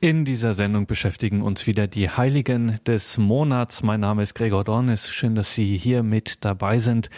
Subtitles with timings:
[0.00, 3.82] In dieser Sendung beschäftigen uns wieder die Heiligen des Monats.
[3.82, 5.08] Mein Name ist Gregor Dornis.
[5.08, 7.10] Schön, dass Sie hier mit dabei sind.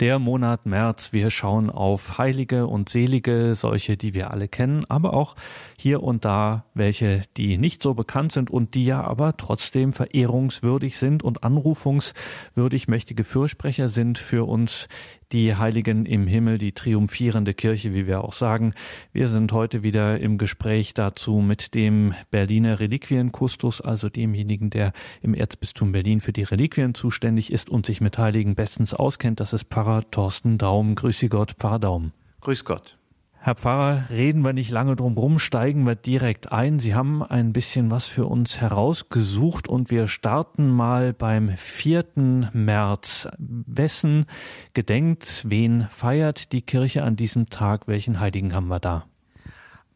[0.00, 1.14] Der Monat März.
[1.14, 5.34] Wir schauen auf Heilige und Selige, solche, die wir alle kennen, aber auch
[5.78, 10.98] hier und da welche, die nicht so bekannt sind und die ja aber trotzdem verehrungswürdig
[10.98, 14.88] sind und anrufungswürdig mächtige Fürsprecher sind für uns
[15.32, 18.72] die Heiligen im Himmel, die triumphierende Kirche, wie wir auch sagen.
[19.12, 25.34] Wir sind heute wieder im Gespräch dazu mit dem Berliner Reliquienkustus, also demjenigen, der im
[25.34, 29.40] Erzbistum Berlin für die Reliquien zuständig ist und sich mit Heiligen bestens auskennt.
[29.40, 30.94] Das ist Pfarrer Thorsten Daum.
[30.94, 32.12] Grüße Gott, Pfarrer Daum.
[32.40, 32.98] Grüß Gott.
[33.46, 36.80] Herr Pfarrer, reden wir nicht lange drum rum, steigen wir direkt ein.
[36.80, 42.50] Sie haben ein bisschen was für uns herausgesucht und wir starten mal beim 4.
[42.52, 43.28] März.
[43.38, 44.26] Wessen
[44.74, 47.86] gedenkt, wen feiert die Kirche an diesem Tag?
[47.86, 49.06] Welchen Heiligen haben wir da?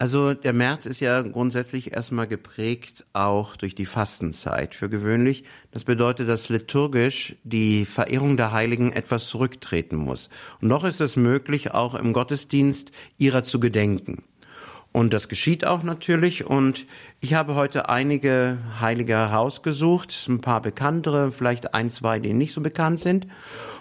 [0.01, 5.45] Also der März ist ja grundsätzlich erstmal geprägt auch durch die Fastenzeit für gewöhnlich.
[5.73, 10.31] Das bedeutet, dass liturgisch die Verehrung der Heiligen etwas zurücktreten muss.
[10.63, 14.25] Und noch ist es möglich, auch im Gottesdienst ihrer zu gedenken.
[14.91, 16.47] Und das geschieht auch natürlich.
[16.47, 16.87] Und
[17.21, 22.63] ich habe heute einige Heilige herausgesucht, ein paar bekanntere, vielleicht ein, zwei, die nicht so
[22.63, 23.27] bekannt sind.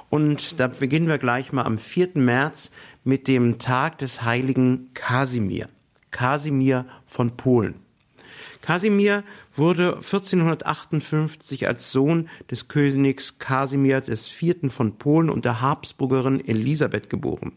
[0.09, 2.09] Und da beginnen wir gleich mal am 4.
[2.16, 2.72] März
[3.06, 5.70] mit dem Tag des heiligen Kasimir.
[6.12, 7.76] Kasimir von Polen.
[8.62, 14.72] Kasimir wurde 1458 als Sohn des Königs Kasimir IV.
[14.72, 17.54] von Polen und der Habsburgerin Elisabeth geboren.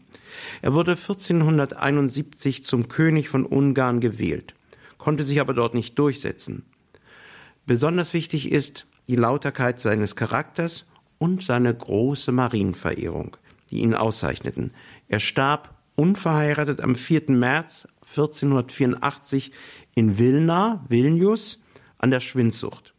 [0.61, 4.55] Er wurde 1471 zum König von Ungarn gewählt,
[4.97, 6.65] konnte sich aber dort nicht durchsetzen.
[7.65, 10.85] Besonders wichtig ist die Lauterkeit seines Charakters
[11.17, 13.37] und seine große Marienverehrung,
[13.69, 14.71] die ihn auszeichneten.
[15.07, 17.31] Er starb unverheiratet am 4.
[17.31, 19.51] März 1484
[19.95, 21.59] in Vilna, Vilnius,
[21.97, 22.93] an der Schwindsucht.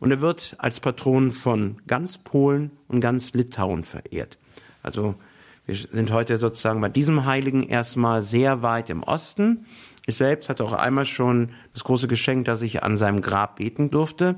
[0.00, 4.38] Und er wird als Patron von ganz Polen und ganz Litauen verehrt.
[4.82, 5.16] Also
[5.66, 9.66] wir sind heute sozusagen bei diesem Heiligen erstmal sehr weit im Osten.
[10.06, 13.90] Ich selbst hatte auch einmal schon das große Geschenk, dass ich an seinem Grab beten
[13.90, 14.36] durfte.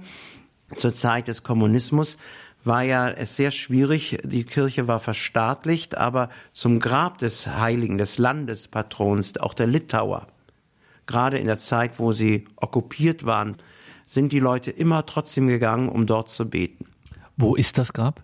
[0.77, 2.17] Zur Zeit des Kommunismus
[2.65, 4.19] war ja es sehr schwierig.
[4.25, 10.26] Die Kirche war verstaatlicht, aber zum Grab des Heiligen, des Landespatrons, auch der Litauer,
[11.06, 13.56] gerade in der Zeit, wo sie okkupiert waren,
[14.06, 16.87] sind die Leute immer trotzdem gegangen, um dort zu beten.
[17.37, 18.22] Wo ist das Grab?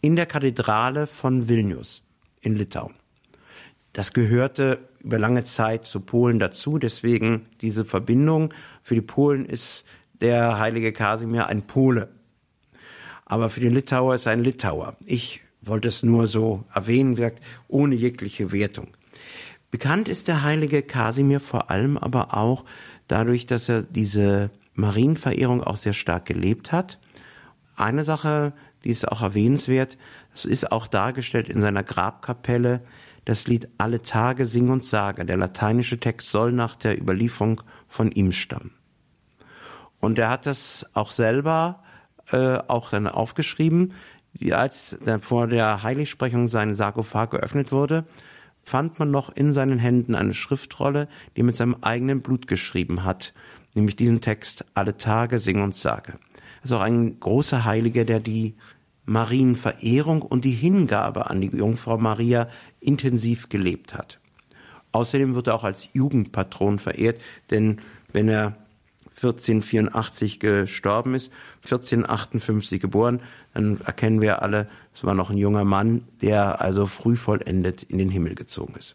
[0.00, 2.02] In der Kathedrale von Vilnius
[2.40, 2.94] in Litauen.
[3.92, 8.52] Das gehörte über lange Zeit zu Polen dazu, deswegen diese Verbindung.
[8.82, 9.86] Für die Polen ist
[10.20, 12.08] der heilige Kasimir ein Pole
[13.26, 14.96] aber für den Litauer ist ein Litauer.
[15.04, 18.88] Ich wollte es nur so erwähnen, gesagt, ohne jegliche Wertung.
[19.70, 22.64] Bekannt ist der heilige Kasimir vor allem aber auch
[23.08, 26.98] dadurch, dass er diese Marienverehrung auch sehr stark gelebt hat.
[27.74, 28.52] Eine Sache,
[28.84, 29.98] die ist auch erwähnenswert,
[30.32, 32.82] es ist auch dargestellt in seiner Grabkapelle,
[33.24, 35.24] das Lied Alle Tage sing und sage.
[35.24, 38.70] Der lateinische Text soll nach der Überlieferung von ihm stammen.
[39.98, 41.82] Und er hat das auch selber
[42.30, 43.94] äh, auch dann aufgeschrieben,
[44.50, 48.04] als dann vor der Heiligsprechung sein Sarkophag geöffnet wurde,
[48.62, 53.32] fand man noch in seinen Händen eine Schriftrolle, die mit seinem eigenen Blut geschrieben hat,
[53.74, 56.14] nämlich diesen Text Alle Tage sing und sage.
[56.62, 58.56] Das ist auch ein großer Heiliger, der die
[59.04, 62.48] Marienverehrung und die Hingabe an die Jungfrau Maria
[62.80, 64.18] intensiv gelebt hat.
[64.90, 67.20] Außerdem wird er auch als Jugendpatron verehrt,
[67.50, 67.80] denn
[68.12, 68.56] wenn er
[69.16, 71.32] 1484 gestorben ist,
[71.64, 73.20] 1458 geboren,
[73.54, 77.98] dann erkennen wir alle, es war noch ein junger Mann, der also früh vollendet in
[77.98, 78.94] den Himmel gezogen ist.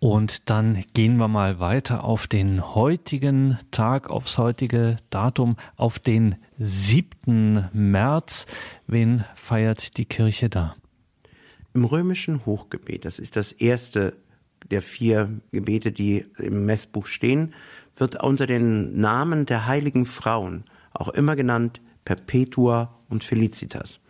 [0.00, 6.36] Und dann gehen wir mal weiter auf den heutigen Tag, aufs heutige Datum, auf den
[6.58, 7.70] 7.
[7.72, 8.44] März.
[8.86, 10.76] Wen feiert die Kirche da?
[11.72, 14.12] Im römischen Hochgebet, das ist das erste
[14.70, 17.54] der vier Gebete, die im Messbuch stehen,
[17.96, 24.00] wird unter den Namen der heiligen Frauen auch immer genannt Perpetua und Felicitas.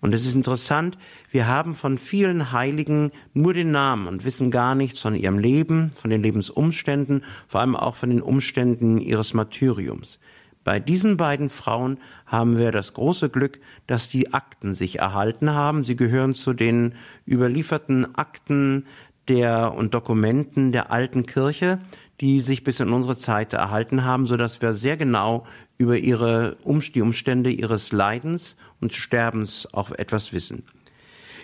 [0.00, 0.98] Und es ist interessant,
[1.30, 5.92] wir haben von vielen Heiligen nur den Namen und wissen gar nichts von ihrem Leben,
[5.94, 10.18] von den Lebensumständen, vor allem auch von den Umständen ihres Martyriums.
[10.64, 15.84] Bei diesen beiden Frauen haben wir das große Glück, dass die Akten sich erhalten haben.
[15.84, 16.94] Sie gehören zu den
[17.26, 18.86] überlieferten Akten
[19.28, 21.80] der und Dokumenten der alten Kirche,
[22.22, 25.44] die sich bis in unsere Zeit erhalten haben, so dass wir sehr genau
[25.76, 26.56] über ihre
[26.94, 30.62] die Umstände ihres Leidens und Sterbens auch etwas wissen.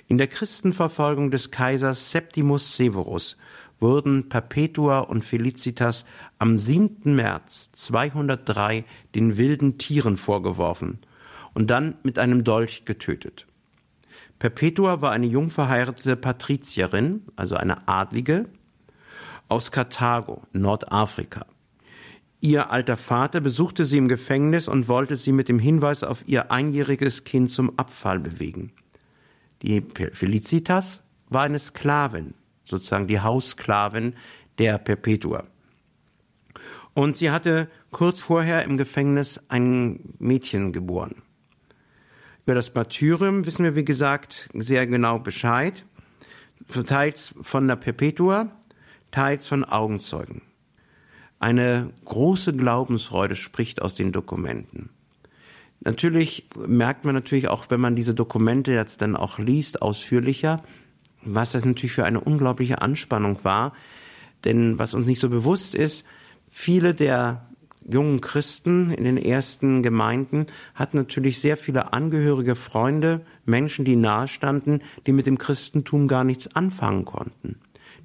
[0.07, 3.37] In der Christenverfolgung des Kaisers Septimus Severus
[3.81, 6.07] wurden Perpetua und Felicitas
[6.39, 7.15] am 7.
[7.15, 8.85] März 203
[9.17, 11.01] den wilden Tieren vorgeworfen
[11.55, 13.47] und dann mit einem Dolch getötet.
[14.39, 18.45] Perpetua war eine jung verheiratete Patrizierin, also eine Adlige,
[19.49, 21.47] aus Karthago, Nordafrika.
[22.41, 26.53] Ihr alter Vater besuchte sie im Gefängnis und wollte sie mit dem Hinweis auf ihr
[26.53, 28.73] einjähriges Kind zum Abfall bewegen.
[29.63, 32.35] Die Felicitas war eine Sklavin,
[32.65, 34.15] sozusagen die Haussklavin
[34.59, 35.45] der Perpetua.
[36.95, 41.23] Und sie hatte kurz vorher im Gefängnis ein Mädchen geboren.
[42.45, 45.85] Über das Martyrium wissen wir, wie gesagt, sehr genau Bescheid.
[46.87, 48.51] Teils von der Perpetua,
[49.11, 50.43] teils von Augenzeugen.
[51.41, 54.91] Eine große Glaubensfreude spricht aus den Dokumenten.
[55.81, 60.63] Natürlich merkt man natürlich auch, wenn man diese Dokumente jetzt dann auch liest, ausführlicher,
[61.23, 63.73] was das natürlich für eine unglaubliche Anspannung war.
[64.45, 66.05] Denn was uns nicht so bewusst ist,
[66.51, 67.49] viele der
[67.89, 74.83] jungen Christen in den ersten Gemeinden hatten natürlich sehr viele angehörige Freunde, Menschen, die nahestanden,
[75.07, 77.57] die mit dem Christentum gar nichts anfangen konnten,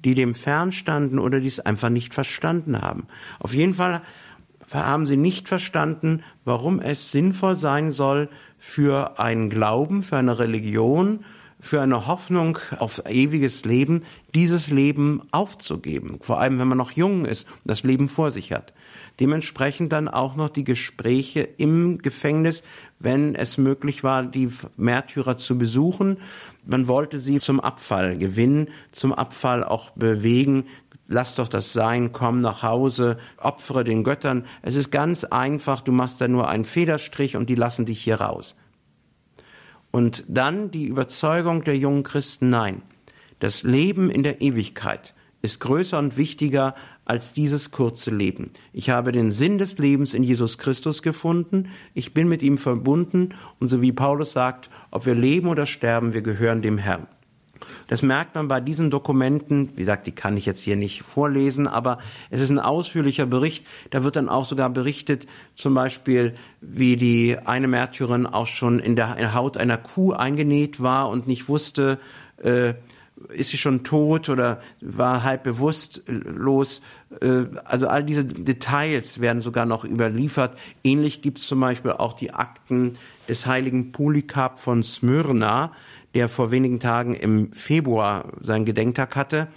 [0.04, 3.06] die dem fernstanden oder die es einfach nicht verstanden haben.
[3.38, 4.02] Auf jeden Fall
[4.72, 8.28] haben sie nicht verstanden, warum es sinnvoll sein soll,
[8.58, 11.24] für einen Glauben, für eine Religion,
[11.64, 14.00] für eine Hoffnung auf ewiges Leben,
[14.34, 16.18] dieses Leben aufzugeben.
[16.20, 18.74] Vor allem, wenn man noch jung ist und das Leben vor sich hat.
[19.18, 22.62] Dementsprechend dann auch noch die Gespräche im Gefängnis,
[22.98, 26.18] wenn es möglich war, die Märtyrer zu besuchen.
[26.66, 30.66] Man wollte sie zum Abfall gewinnen, zum Abfall auch bewegen,
[31.08, 34.44] lass doch das sein, komm nach Hause, opfere den Göttern.
[34.60, 38.20] Es ist ganz einfach, du machst da nur einen Federstrich und die lassen dich hier
[38.20, 38.54] raus.
[39.94, 42.82] Und dann die Überzeugung der jungen Christen, nein,
[43.38, 46.74] das Leben in der Ewigkeit ist größer und wichtiger
[47.04, 48.50] als dieses kurze Leben.
[48.72, 53.34] Ich habe den Sinn des Lebens in Jesus Christus gefunden, ich bin mit ihm verbunden
[53.60, 57.06] und so wie Paulus sagt, ob wir leben oder sterben, wir gehören dem Herrn.
[57.88, 59.70] Das merkt man bei diesen Dokumenten.
[59.74, 61.98] Wie gesagt, die kann ich jetzt hier nicht vorlesen, aber
[62.30, 63.66] es ist ein ausführlicher Bericht.
[63.90, 68.96] Da wird dann auch sogar berichtet, zum Beispiel, wie die eine Märtyrerin auch schon in
[68.96, 71.98] der Haut einer Kuh eingenäht war und nicht wusste,
[72.42, 72.74] äh,
[73.28, 76.82] ist sie schon tot oder war halb bewusstlos.
[77.20, 80.58] Äh, also all diese Details werden sogar noch überliefert.
[80.82, 85.72] Ähnlich gibt es zum Beispiel auch die Akten des heiligen Polycarp von Smyrna,
[86.14, 89.48] der vor wenigen Tagen im Februar seinen Gedenktag hatte,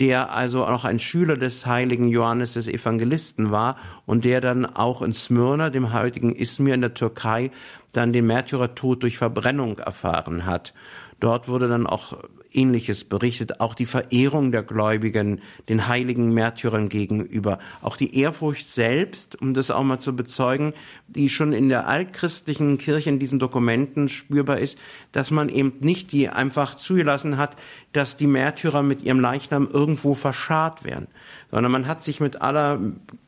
[0.00, 3.76] der also auch ein Schüler des heiligen Johannes des Evangelisten war
[4.06, 7.50] und der dann auch in Smyrna, dem heutigen Izmir in der Türkei,
[7.92, 10.72] dann den Märtyrertod durch Verbrennung erfahren hat.
[11.20, 12.16] Dort wurde dann auch
[12.52, 19.40] Ähnliches berichtet, auch die Verehrung der Gläubigen den heiligen Märtyrern gegenüber, auch die Ehrfurcht selbst,
[19.40, 20.72] um das auch mal zu bezeugen,
[21.06, 24.78] die schon in der altchristlichen Kirche in diesen Dokumenten spürbar ist,
[25.12, 27.56] dass man eben nicht die einfach zugelassen hat,
[27.92, 31.06] dass die Märtyrer mit ihrem Leichnam irgendwo verscharrt werden,
[31.50, 32.80] sondern man hat sich mit aller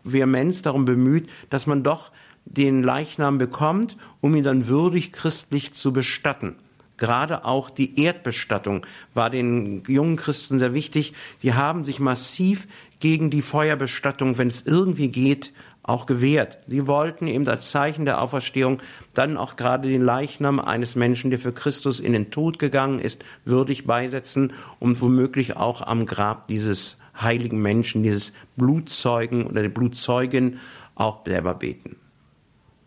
[0.02, 2.10] Vehemenz darum bemüht, dass man doch
[2.44, 6.56] den Leichnam bekommt, um ihn dann würdig christlich zu bestatten.
[7.02, 11.14] Gerade auch die Erdbestattung war den jungen Christen sehr wichtig.
[11.42, 12.68] Die haben sich massiv
[13.00, 15.52] gegen die Feuerbestattung, wenn es irgendwie geht,
[15.82, 16.58] auch gewehrt.
[16.68, 18.78] Sie wollten eben als Zeichen der Auferstehung
[19.14, 23.24] dann auch gerade den Leichnam eines Menschen, der für Christus in den Tod gegangen ist,
[23.44, 30.60] würdig beisetzen und womöglich auch am Grab dieses heiligen Menschen, dieses Blutzeugen oder der Blutzeugin
[30.94, 31.96] auch selber beten.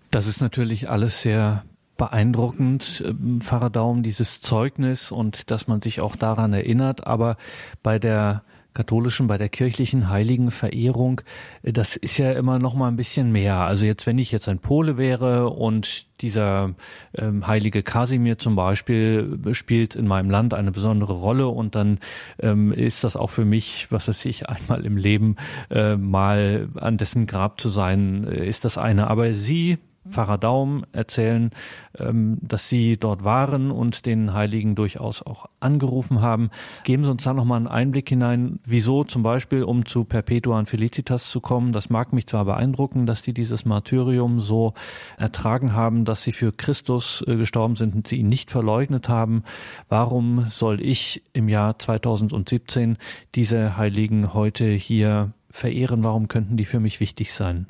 [0.10, 1.66] Das ist natürlich alles sehr
[1.98, 7.08] beeindruckend, ähm, Pfarrer Daum, dieses Zeugnis und dass man sich auch daran erinnert.
[7.08, 7.38] Aber
[7.84, 8.44] bei der
[8.76, 11.22] katholischen, bei der kirchlichen heiligen Verehrung,
[11.64, 13.58] äh, das ist ja immer noch mal ein bisschen mehr.
[13.58, 16.76] Also jetzt, wenn ich jetzt ein Pole wäre und dieser
[17.16, 22.00] ähm, heilige Kasimir zum Beispiel spielt in meinem Land eine besondere Rolle und dann
[22.40, 25.38] ähm, ist das auch für mich, was weiß ich, einmal im Leben
[25.72, 29.08] äh, mal an dessen Grab zu sein, äh, ist das eine.
[29.08, 31.52] Aber Sie Pfarrer Daum erzählen,
[31.98, 36.50] ähm, dass Sie dort waren und den Heiligen durchaus auch angerufen haben.
[36.84, 40.70] Geben Sie uns da nochmal einen Einblick hinein, wieso zum Beispiel, um zu Perpetua und
[40.70, 41.74] Felicitas zu kommen.
[41.74, 44.74] Das mag mich zwar beeindrucken, dass die dieses Martyrium so
[45.18, 49.44] ertragen haben, dass sie für Christus äh, gestorben sind und sie ihn nicht verleugnet haben.
[49.90, 52.98] Warum soll ich im Jahr 2017
[53.34, 56.04] diese Heiligen heute hier verehren?
[56.04, 57.68] Warum könnten die für mich wichtig sein?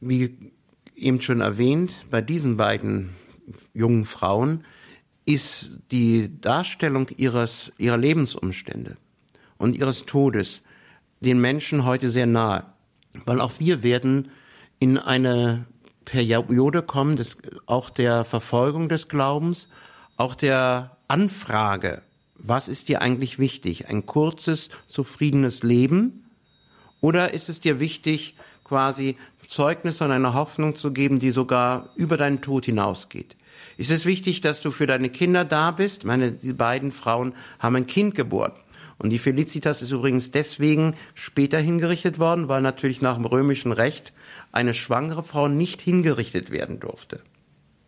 [0.00, 0.52] Wie
[1.00, 3.10] eben schon erwähnt, bei diesen beiden
[3.74, 4.64] jungen Frauen
[5.24, 8.96] ist die Darstellung ihres, ihrer Lebensumstände
[9.58, 10.62] und ihres Todes
[11.20, 12.64] den Menschen heute sehr nahe,
[13.26, 14.30] weil auch wir werden
[14.78, 15.66] in eine
[16.04, 19.68] Periode kommen, des, auch der Verfolgung des Glaubens,
[20.16, 22.02] auch der Anfrage,
[22.42, 23.88] was ist dir eigentlich wichtig?
[23.88, 26.24] Ein kurzes, zufriedenes Leben?
[27.00, 28.34] Oder ist es dir wichtig,
[28.70, 29.16] quasi
[29.48, 33.34] Zeugnis von einer Hoffnung zu geben, die sogar über deinen Tod hinausgeht?
[33.76, 36.04] Ist es wichtig, dass du für deine Kinder da bist?
[36.04, 38.52] Meine, die beiden Frauen haben ein Kind geboren.
[38.96, 44.12] Und die Felicitas ist übrigens deswegen später hingerichtet worden, weil natürlich nach dem römischen Recht
[44.52, 47.20] eine schwangere Frau nicht hingerichtet werden durfte.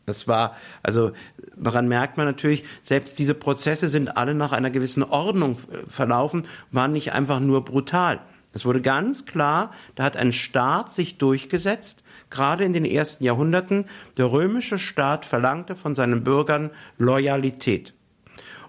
[0.05, 1.13] Das war, also
[1.57, 6.93] daran merkt man natürlich, selbst diese Prozesse sind alle nach einer gewissen Ordnung verlaufen, waren
[6.93, 8.21] nicht einfach nur brutal.
[8.53, 13.87] Es wurde ganz klar, da hat ein Staat sich durchgesetzt, gerade in den ersten Jahrhunderten.
[14.17, 17.95] Der römische Staat verlangte von seinen Bürgern Loyalität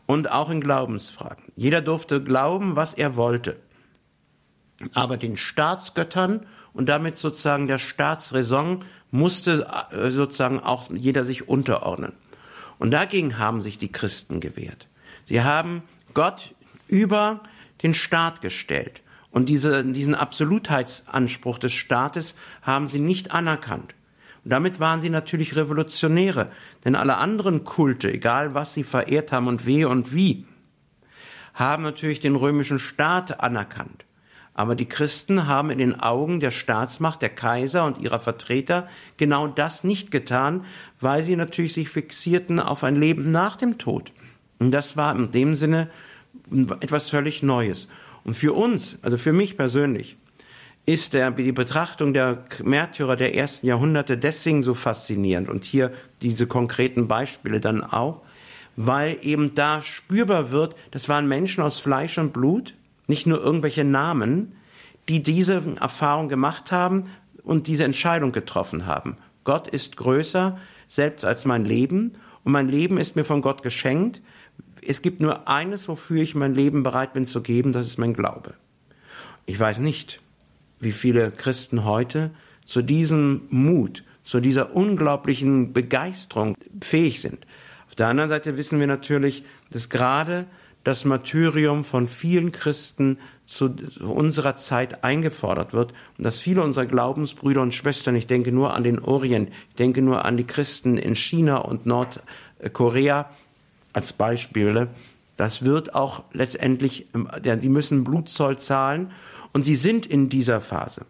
[0.05, 1.43] und auch in Glaubensfragen.
[1.55, 3.57] Jeder durfte glauben, was er wollte.
[4.93, 12.13] Aber den Staatsgöttern und damit sozusagen der Staatsräson musste äh, sozusagen auch jeder sich unterordnen.
[12.79, 14.87] Und dagegen haben sich die Christen gewehrt.
[15.25, 16.55] Sie haben Gott
[16.87, 17.41] über
[17.83, 19.02] den Staat gestellt.
[19.33, 23.95] Und diese, diesen Absolutheitsanspruch des Staates haben sie nicht anerkannt.
[24.43, 26.51] Und damit waren sie natürlich Revolutionäre,
[26.85, 30.45] denn alle anderen Kulte, egal was sie verehrt haben und wer und wie,
[31.55, 34.05] haben natürlich den römischen Staat anerkannt.
[34.53, 38.87] Aber die Christen haben in den Augen der Staatsmacht, der Kaiser und ihrer Vertreter
[39.17, 40.63] genau das nicht getan,
[40.99, 44.11] weil sie natürlich sich fixierten auf ein Leben nach dem Tod.
[44.59, 45.89] Und das war in dem Sinne
[46.81, 47.87] etwas völlig Neues.
[48.23, 50.17] Und für uns, also für mich persönlich,
[50.85, 56.45] ist der, die Betrachtung der Märtyrer der ersten Jahrhunderte deswegen so faszinierend und hier diese
[56.45, 58.21] konkreten Beispiele dann auch,
[58.75, 62.73] weil eben da spürbar wird, das waren Menschen aus Fleisch und Blut,
[63.07, 64.53] nicht nur irgendwelche Namen,
[65.09, 67.09] die diese Erfahrung gemacht haben
[67.43, 69.17] und diese Entscheidung getroffen haben.
[69.43, 72.13] Gott ist größer selbst als mein Leben
[72.43, 74.21] und mein Leben ist mir von Gott geschenkt.
[74.87, 78.13] Es gibt nur eines, wofür ich mein Leben bereit bin zu geben, das ist mein
[78.13, 78.53] Glaube.
[79.45, 80.19] Ich weiß nicht,
[80.79, 82.31] wie viele Christen heute
[82.65, 87.45] zu diesem Mut, zu dieser unglaublichen Begeisterung fähig sind.
[87.87, 90.45] Auf der anderen Seite wissen wir natürlich, dass gerade
[90.83, 97.61] das Martyrium von vielen Christen zu unserer Zeit eingefordert wird und dass viele unserer Glaubensbrüder
[97.61, 101.15] und Schwestern, ich denke nur an den Orient, ich denke nur an die Christen in
[101.15, 103.29] China und Nordkorea
[103.93, 104.89] als Beispiele,
[105.37, 107.07] das wird auch letztendlich,
[107.43, 109.11] die müssen Blutzoll zahlen.
[109.51, 111.05] Und sie sind in dieser Phase.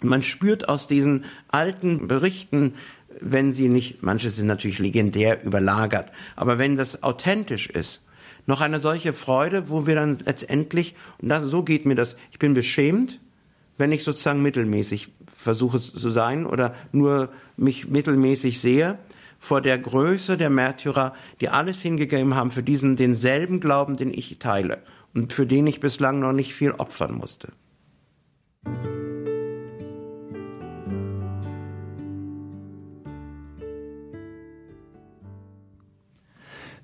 [0.00, 2.74] Man spürt aus diesen alten Berichten,
[3.20, 8.02] wenn sie nicht, manche sind natürlich legendär überlagert, aber wenn das authentisch ist,
[8.46, 12.38] noch eine solche Freude, wo wir dann letztendlich, und das, so geht mir das, ich
[12.38, 13.20] bin beschämt,
[13.76, 18.98] wenn ich sozusagen mittelmäßig versuche zu sein oder nur mich mittelmäßig sehe,
[19.38, 24.38] vor der Größe der Märtyrer, die alles hingegeben haben für diesen denselben Glauben, den ich
[24.38, 24.82] teile
[25.14, 27.48] und für den ich bislang noch nicht viel opfern musste.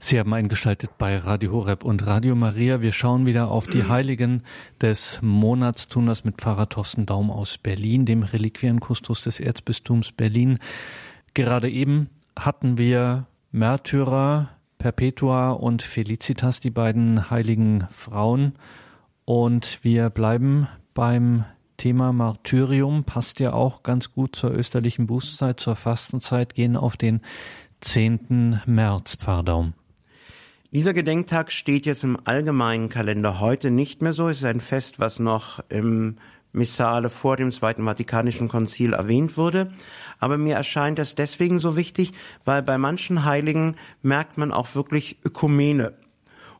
[0.06, 2.82] Sie haben eingeschaltet bei Radio Horeb und Radio Maria.
[2.82, 4.42] Wir schauen wieder auf die Heiligen
[4.82, 10.58] des Monats, tun das mit Pfarrer Thorsten Daum aus Berlin, dem Reliquienkustos des Erzbistums Berlin.
[11.32, 18.54] Gerade eben hatten wir Märtyrer, Perpetua und Felicitas, die beiden heiligen Frauen.
[19.24, 21.44] Und wir bleiben beim
[21.76, 27.20] Thema Martyrium passt ja auch ganz gut zur österlichen Bußzeit, zur Fastenzeit, gehen auf den
[27.80, 28.62] 10.
[28.66, 29.74] März, Pfarrdaum.
[30.72, 34.28] Dieser Gedenktag steht jetzt im allgemeinen Kalender heute nicht mehr so.
[34.28, 36.16] Es ist ein Fest, was noch im
[36.54, 39.72] Missale vor dem Zweiten Vatikanischen Konzil erwähnt wurde.
[40.18, 42.12] Aber mir erscheint das deswegen so wichtig,
[42.44, 45.94] weil bei manchen Heiligen merkt man auch wirklich Ökumene.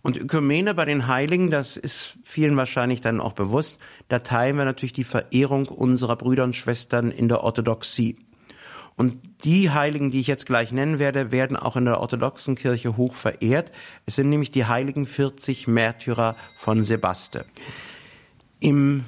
[0.03, 4.67] Und Ökumene bei den Heiligen, das ist vielen wahrscheinlich dann auch bewusst, da teilen wir
[4.67, 8.19] natürlich die Verehrung unserer Brüder und Schwestern in der Orthodoxie.
[8.97, 12.97] Und die Heiligen, die ich jetzt gleich nennen werde, werden auch in der orthodoxen Kirche
[12.97, 13.73] hoch verehrt.
[14.07, 17.45] Es sind nämlich die heiligen 40 Märtyrer von Sebaste.
[18.61, 19.05] Im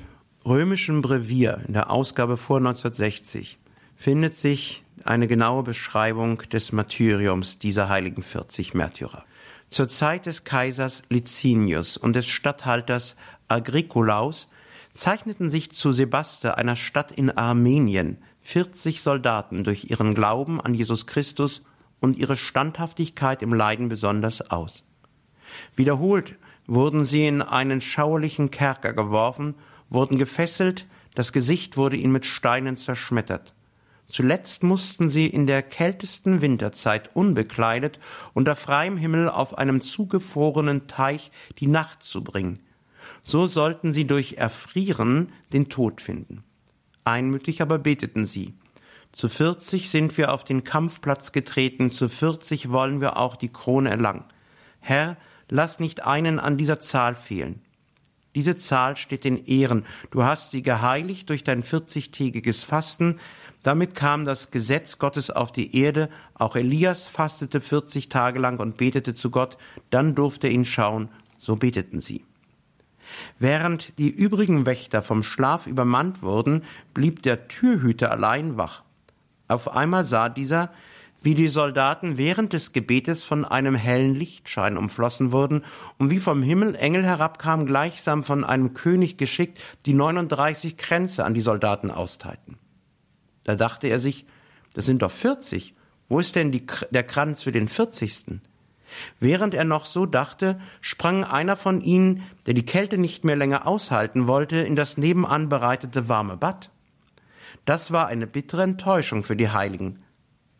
[0.46, 3.58] römischen Brevier, in der Ausgabe vor 1960,
[3.96, 9.24] findet sich eine genaue Beschreibung des Martyriums dieser heiligen 40 Märtyrer.
[9.70, 13.16] Zur Zeit des Kaisers Licinius und des Statthalters
[13.48, 14.48] Agricolaus
[14.92, 21.06] zeichneten sich zu Sebaste, einer Stadt in Armenien, 40 Soldaten durch ihren Glauben an Jesus
[21.06, 21.62] Christus
[22.00, 24.84] und ihre Standhaftigkeit im Leiden besonders aus.
[25.74, 26.36] Wiederholt
[26.66, 29.56] wurden sie in einen schauerlichen Kerker geworfen,
[29.88, 33.54] wurden gefesselt, das Gesicht wurde ihnen mit Steinen zerschmettert.
[34.08, 37.98] Zuletzt mussten sie in der kältesten Winterzeit unbekleidet
[38.34, 42.60] unter freiem Himmel auf einem zugefrorenen Teich die Nacht zubringen.
[43.22, 46.44] So sollten sie durch Erfrieren den Tod finden.
[47.04, 48.54] Einmütig aber beteten sie.
[49.12, 53.90] Zu vierzig sind wir auf den Kampfplatz getreten, zu vierzig wollen wir auch die Krone
[53.90, 54.24] erlangen.
[54.80, 55.16] Herr,
[55.48, 57.62] lass nicht einen an dieser Zahl fehlen.
[58.36, 59.86] Diese Zahl steht in Ehren.
[60.10, 63.18] Du hast sie geheiligt durch dein vierzigtägiges Fasten.
[63.62, 66.10] Damit kam das Gesetz Gottes auf die Erde.
[66.34, 69.56] Auch Elias fastete vierzig Tage lang und betete zu Gott.
[69.88, 71.08] Dann durfte er ihn schauen.
[71.38, 72.24] So beteten sie.
[73.38, 76.62] Während die übrigen Wächter vom Schlaf übermannt wurden,
[76.92, 78.82] blieb der Türhüter allein wach.
[79.48, 80.70] Auf einmal sah dieser,
[81.22, 85.64] wie die Soldaten während des Gebetes von einem hellen Lichtschein umflossen wurden
[85.98, 91.34] und wie vom Himmel Engel herabkamen, gleichsam von einem König geschickt, die 39 Kränze an
[91.34, 92.58] die Soldaten austeilten.
[93.44, 94.26] Da dachte er sich,
[94.74, 95.74] das sind doch 40.
[96.08, 98.40] Wo ist denn die, der Kranz für den 40.
[99.18, 103.66] Während er noch so dachte, sprang einer von ihnen, der die Kälte nicht mehr länger
[103.66, 106.70] aushalten wollte, in das nebenan bereitete warme Bad.
[107.64, 109.98] Das war eine bittere Enttäuschung für die Heiligen.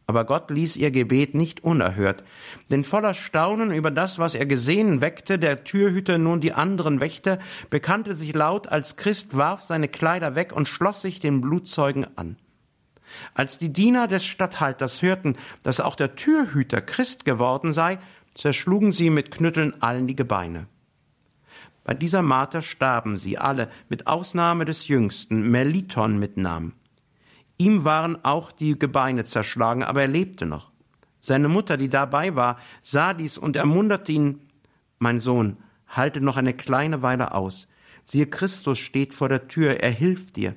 [0.08, 2.22] Aber Gott ließ ihr Gebet nicht unerhört,
[2.70, 7.40] denn voller Staunen über das, was er gesehen, weckte der Türhüter nun die anderen Wächter,
[7.70, 12.36] bekannte sich laut als Christ, warf seine Kleider weg und schloss sich den Blutzeugen an.
[13.34, 17.98] Als die Diener des Statthalters hörten, dass auch der Türhüter Christ geworden sei,
[18.34, 20.66] zerschlugen sie mit Knütteln allen die Gebeine.
[21.82, 26.74] Bei dieser Marter starben sie alle, mit Ausnahme des Jüngsten, Meliton mit Namen.
[27.58, 30.70] Ihm waren auch die Gebeine zerschlagen, aber er lebte noch.
[31.20, 34.40] Seine Mutter, die dabei war, sah dies und ermunterte ihn,
[34.98, 35.56] mein Sohn,
[35.88, 37.68] halte noch eine kleine Weile aus.
[38.04, 40.54] Siehe, Christus steht vor der Tür, er hilft dir.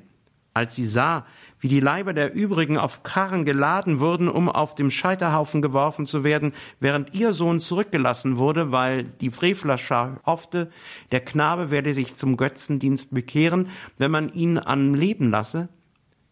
[0.54, 1.26] Als sie sah,
[1.60, 6.24] wie die Leiber der übrigen auf Karren geladen wurden, um auf dem Scheiterhaufen geworfen zu
[6.24, 10.70] werden, während ihr Sohn zurückgelassen wurde, weil die Frevlerschar hoffte,
[11.12, 15.70] der Knabe werde sich zum Götzendienst bekehren, wenn man ihn am Leben lasse,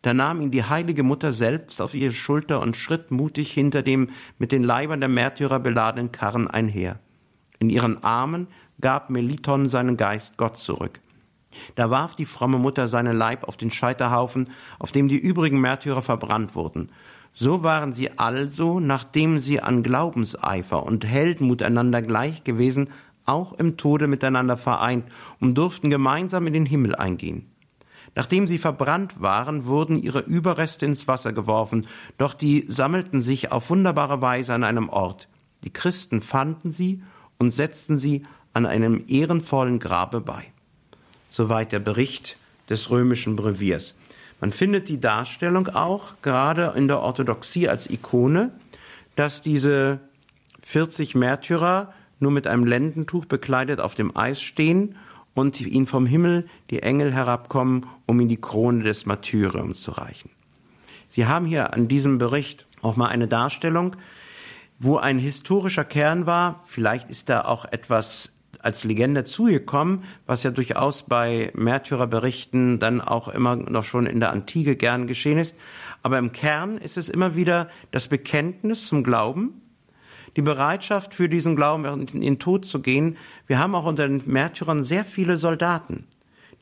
[0.01, 4.09] da nahm ihn die heilige Mutter selbst auf ihre Schulter und schritt mutig hinter dem
[4.37, 6.99] mit den Leibern der Märtyrer beladenen Karren einher.
[7.59, 8.47] In ihren Armen
[8.79, 10.99] gab Meliton seinen Geist Gott zurück.
[11.75, 16.03] Da warf die fromme Mutter seinen Leib auf den Scheiterhaufen, auf dem die übrigen Märtyrer
[16.03, 16.91] verbrannt wurden.
[17.33, 22.89] So waren sie also, nachdem sie an Glaubenseifer und Heldenmut einander gleich gewesen,
[23.25, 25.05] auch im Tode miteinander vereint
[25.39, 27.51] und durften gemeinsam in den Himmel eingehen.
[28.15, 33.69] Nachdem sie verbrannt waren, wurden ihre Überreste ins Wasser geworfen, doch die sammelten sich auf
[33.69, 35.27] wunderbare Weise an einem Ort.
[35.63, 37.03] Die Christen fanden sie
[37.37, 40.45] und setzten sie an einem ehrenvollen Grabe bei.
[41.29, 42.37] Soweit der Bericht
[42.69, 43.95] des römischen Breviers.
[44.39, 48.51] Man findet die Darstellung auch gerade in der Orthodoxie als Ikone,
[49.15, 49.99] dass diese
[50.63, 54.95] 40 Märtyrer nur mit einem Lendentuch bekleidet auf dem Eis stehen
[55.37, 60.31] und ihn vom Himmel die Engel herabkommen, um ihm die Krone des Martyriums zu reichen.
[61.09, 63.95] Sie haben hier an diesem Bericht auch mal eine Darstellung,
[64.79, 66.63] wo ein historischer Kern war.
[66.65, 73.27] Vielleicht ist da auch etwas als Legende zugekommen, was ja durchaus bei Märtyrerberichten dann auch
[73.27, 75.55] immer noch schon in der Antike gern geschehen ist.
[76.01, 79.61] Aber im Kern ist es immer wieder das Bekenntnis zum Glauben,
[80.37, 83.17] die Bereitschaft für diesen Glauben in den Tod zu gehen.
[83.47, 86.05] Wir haben auch unter den Märtyrern sehr viele Soldaten,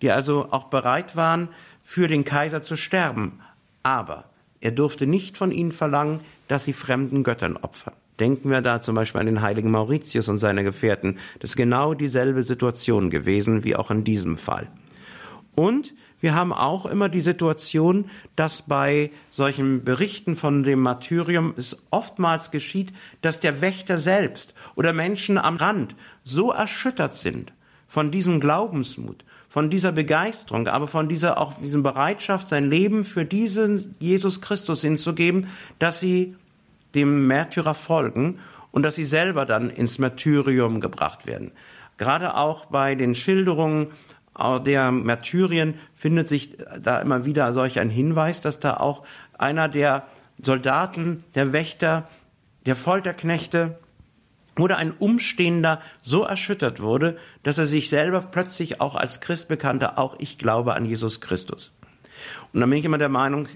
[0.01, 1.49] die also auch bereit waren,
[1.83, 3.41] für den Kaiser zu sterben.
[3.83, 4.23] Aber
[4.61, 7.93] er durfte nicht von ihnen verlangen, dass sie fremden Göttern opfern.
[8.19, 11.19] Denken wir da zum Beispiel an den heiligen Mauritius und seine Gefährten.
[11.39, 14.67] Das ist genau dieselbe Situation gewesen wie auch in diesem Fall.
[15.53, 15.93] Und
[16.25, 22.49] wir haben auch immer die Situation, dass bei solchen Berichten von dem Martyrium es oftmals
[22.49, 27.53] geschieht, dass der Wächter selbst oder Menschen am Rand so erschüttert sind
[27.87, 33.23] von diesem Glaubensmut, von dieser Begeisterung, aber von dieser auch diesem Bereitschaft, sein Leben für
[33.23, 35.45] diesen Jesus Christus hinzugeben,
[35.77, 36.35] dass sie
[36.95, 38.39] dem Märtyrer folgen
[38.71, 41.51] und dass sie selber dann ins Martyrium gebracht werden.
[41.97, 43.91] Gerade auch bei den Schilderungen
[44.37, 49.03] der Märtyrien findet sich da immer wieder solch ein Hinweis, dass da auch
[49.37, 50.03] einer der
[50.41, 52.07] Soldaten, der Wächter,
[52.65, 53.79] der Folterknechte
[54.59, 59.97] oder ein Umstehender so erschüttert wurde, dass er sich selber plötzlich auch als Christ bekannte,
[59.97, 61.71] auch ich glaube an Jesus Christus.
[62.53, 63.47] Und dann bin ich immer der Meinung,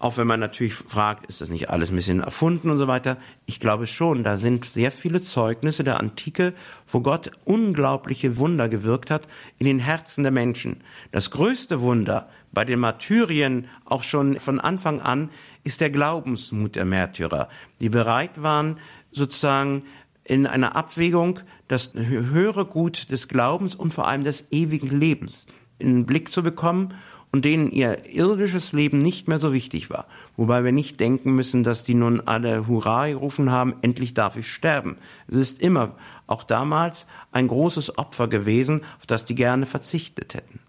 [0.00, 3.16] Auch wenn man natürlich fragt, ist das nicht alles ein bisschen erfunden und so weiter.
[3.46, 6.54] Ich glaube schon, da sind sehr viele Zeugnisse der Antike,
[6.86, 9.26] wo Gott unglaubliche Wunder gewirkt hat
[9.58, 10.82] in den Herzen der Menschen.
[11.10, 15.30] Das größte Wunder bei den Martyrien auch schon von Anfang an
[15.64, 17.48] ist der Glaubensmut der Märtyrer,
[17.80, 18.78] die bereit waren,
[19.10, 19.82] sozusagen
[20.22, 25.46] in einer Abwägung das höhere Gut des Glaubens und vor allem des ewigen Lebens
[25.78, 26.94] in den Blick zu bekommen
[27.32, 30.06] und denen ihr irdisches Leben nicht mehr so wichtig war.
[30.36, 34.50] Wobei wir nicht denken müssen, dass die nun alle Hurra gerufen haben, endlich darf ich
[34.50, 34.96] sterben.
[35.26, 35.94] Es ist immer,
[36.26, 40.60] auch damals, ein großes Opfer gewesen, auf das die gerne verzichtet hätten.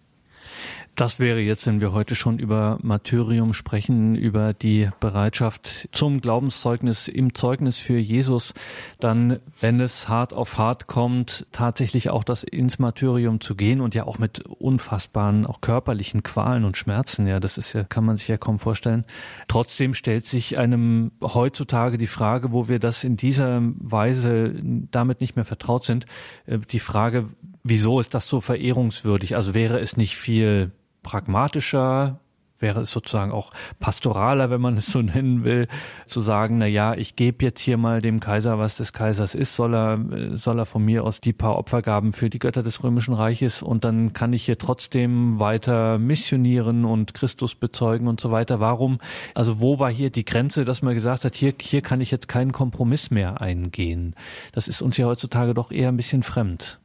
[1.00, 7.08] Das wäre jetzt, wenn wir heute schon über Martyrium sprechen, über die Bereitschaft zum Glaubenszeugnis
[7.08, 8.54] im Zeugnis für Jesus,
[9.00, 13.96] dann, wenn es hart auf hart kommt, tatsächlich auch das ins Martyrium zu gehen und
[13.96, 17.28] ja auch mit unfassbaren, auch körperlichen Qualen und Schmerzen.
[17.28, 19.06] Ja, das ist ja, kann man sich ja kaum vorstellen.
[19.48, 24.54] Trotzdem stellt sich einem heutzutage die Frage, wo wir das in dieser Weise
[24.92, 26.08] damit nicht mehr vertraut sind,
[26.46, 27.30] äh, die Frage,
[27.64, 29.38] wieso ist das so verehrungswürdig?
[29.38, 32.20] Also wäre es nicht viel pragmatischer,
[32.62, 35.68] wäre es sozusagen auch pastoraler, wenn man es so nennen will,
[36.06, 39.56] zu sagen, na ja, ich gebe jetzt hier mal dem Kaiser, was des Kaisers ist,
[39.56, 40.00] soll er,
[40.34, 43.84] soll er von mir aus die paar Opfergaben für die Götter des Römischen Reiches und
[43.84, 48.60] dann kann ich hier trotzdem weiter missionieren und Christus bezeugen und so weiter.
[48.60, 49.00] Warum?
[49.36, 52.28] Also wo war hier die Grenze, dass man gesagt hat, hier, hier kann ich jetzt
[52.28, 54.16] keinen Kompromiss mehr eingehen?
[54.52, 56.80] Das ist uns ja heutzutage doch eher ein bisschen fremd.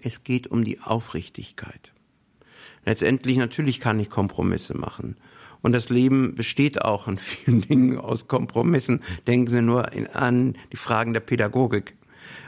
[0.00, 1.92] Es geht um die Aufrichtigkeit.
[2.84, 5.16] Letztendlich natürlich kann ich Kompromisse machen.
[5.60, 9.02] Und das Leben besteht auch in vielen Dingen aus Kompromissen.
[9.26, 11.96] Denken Sie nur an die Fragen der Pädagogik.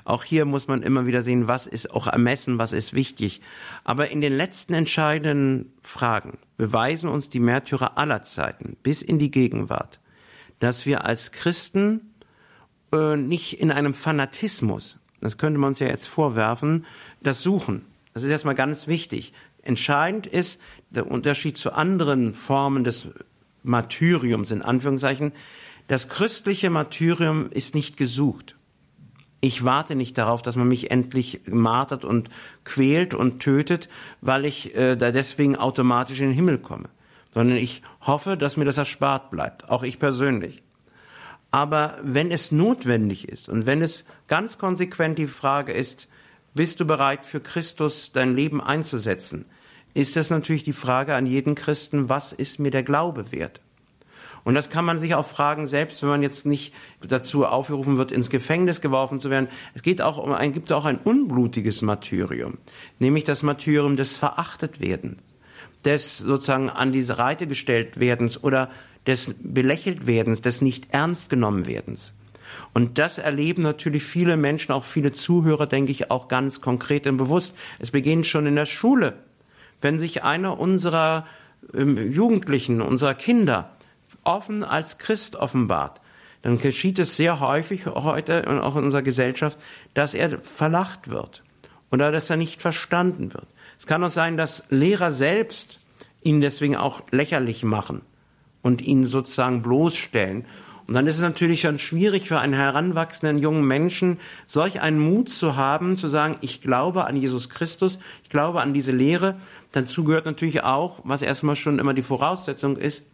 [0.04, 3.40] Auch hier muss man immer wieder sehen, was ist auch ermessen, was ist wichtig.
[3.84, 9.30] Aber in den letzten entscheidenden Fragen beweisen uns die Märtyrer aller Zeiten bis in die
[9.30, 10.00] Gegenwart,
[10.58, 12.14] dass wir als Christen
[12.92, 16.86] äh, nicht in einem Fanatismus, das könnte man uns ja jetzt vorwerfen,
[17.22, 17.84] das suchen.
[18.12, 19.32] Das ist erstmal ganz wichtig.
[19.62, 23.08] Entscheidend ist der Unterschied zu anderen Formen des
[23.62, 25.32] Martyriums in Anführungszeichen.
[25.88, 28.56] Das christliche Martyrium ist nicht gesucht.
[29.40, 32.28] Ich warte nicht darauf, dass man mich endlich martert und
[32.64, 33.88] quält und tötet,
[34.20, 36.90] weil ich äh, da deswegen automatisch in den Himmel komme,
[37.32, 40.62] sondern ich hoffe, dass mir das erspart bleibt, auch ich persönlich.
[41.50, 46.06] Aber wenn es notwendig ist und wenn es ganz konsequent die Frage ist,
[46.54, 49.44] bist du bereit, für Christus dein Leben einzusetzen?
[49.94, 53.60] Ist das natürlich die Frage an jeden Christen, was ist mir der Glaube wert?
[54.44, 56.72] Und das kann man sich auch fragen, selbst wenn man jetzt nicht
[57.06, 59.48] dazu aufgerufen wird, ins Gefängnis geworfen zu werden.
[59.74, 62.58] Es geht auch um ein, gibt auch ein unblutiges Martyrium,
[62.98, 65.18] nämlich das Martyrium des Verachtetwerdens,
[65.84, 68.70] des sozusagen an diese Reite gestellt werdens oder
[69.06, 72.14] des belächelt werdens, des nicht ernst genommen werdens.
[72.74, 77.16] Und das erleben natürlich viele Menschen, auch viele Zuhörer, denke ich, auch ganz konkret und
[77.16, 77.54] bewusst.
[77.78, 79.14] Es beginnt schon in der Schule.
[79.80, 81.26] Wenn sich einer unserer
[81.74, 83.70] ähm, Jugendlichen, unserer Kinder
[84.24, 86.00] offen als Christ offenbart,
[86.42, 89.58] dann geschieht es sehr häufig heute und auch in unserer Gesellschaft,
[89.94, 91.42] dass er verlacht wird
[91.90, 93.46] oder dass er nicht verstanden wird.
[93.78, 95.78] Es kann auch sein, dass Lehrer selbst
[96.22, 98.02] ihn deswegen auch lächerlich machen
[98.62, 100.44] und ihn sozusagen bloßstellen
[100.90, 105.30] und dann ist es natürlich schon schwierig für einen heranwachsenden jungen Menschen, solch einen Mut
[105.30, 109.36] zu haben, zu sagen, ich glaube an Jesus Christus, ich glaube an diese Lehre.
[109.70, 113.04] Dazu gehört natürlich auch, was erstmal schon immer die Voraussetzung ist,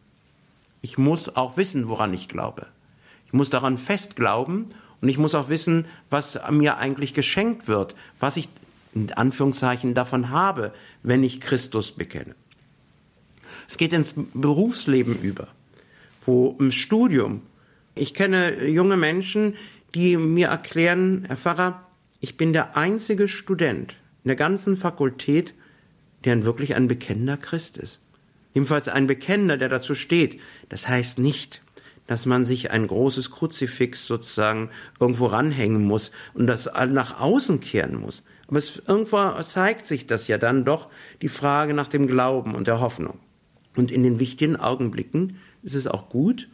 [0.81, 2.67] ich muss auch wissen, woran ich glaube.
[3.27, 4.71] Ich muss daran fest glauben
[5.03, 8.49] und ich muss auch wissen, was mir eigentlich geschenkt wird, was ich
[8.95, 12.37] in Anführungszeichen davon habe, wenn ich Christus bekenne.
[13.69, 15.49] Es geht ins Berufsleben über,
[16.25, 17.43] wo im Studium
[17.97, 19.55] ich kenne junge Menschen,
[19.95, 21.87] die mir erklären, Herr Pfarrer,
[22.21, 25.55] ich bin der einzige Student in der ganzen Fakultät,
[26.25, 28.01] der wirklich ein bekennender Christ ist.
[28.53, 30.41] Jedenfalls ein Bekennender, der dazu steht.
[30.69, 31.63] Das heißt nicht,
[32.07, 38.01] dass man sich ein großes Kruzifix sozusagen irgendwo ranhängen muss und das nach außen kehren
[38.01, 38.23] muss.
[38.49, 40.89] Aber es, irgendwo zeigt sich das ja dann doch
[41.23, 43.19] die Frage nach dem Glauben und der Hoffnung.
[43.77, 46.49] Und in den wichtigen Augenblicken ist es auch gut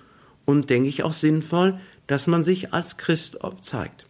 [0.45, 4.07] und denke ich auch sinnvoll, dass man sich als Christ zeigt.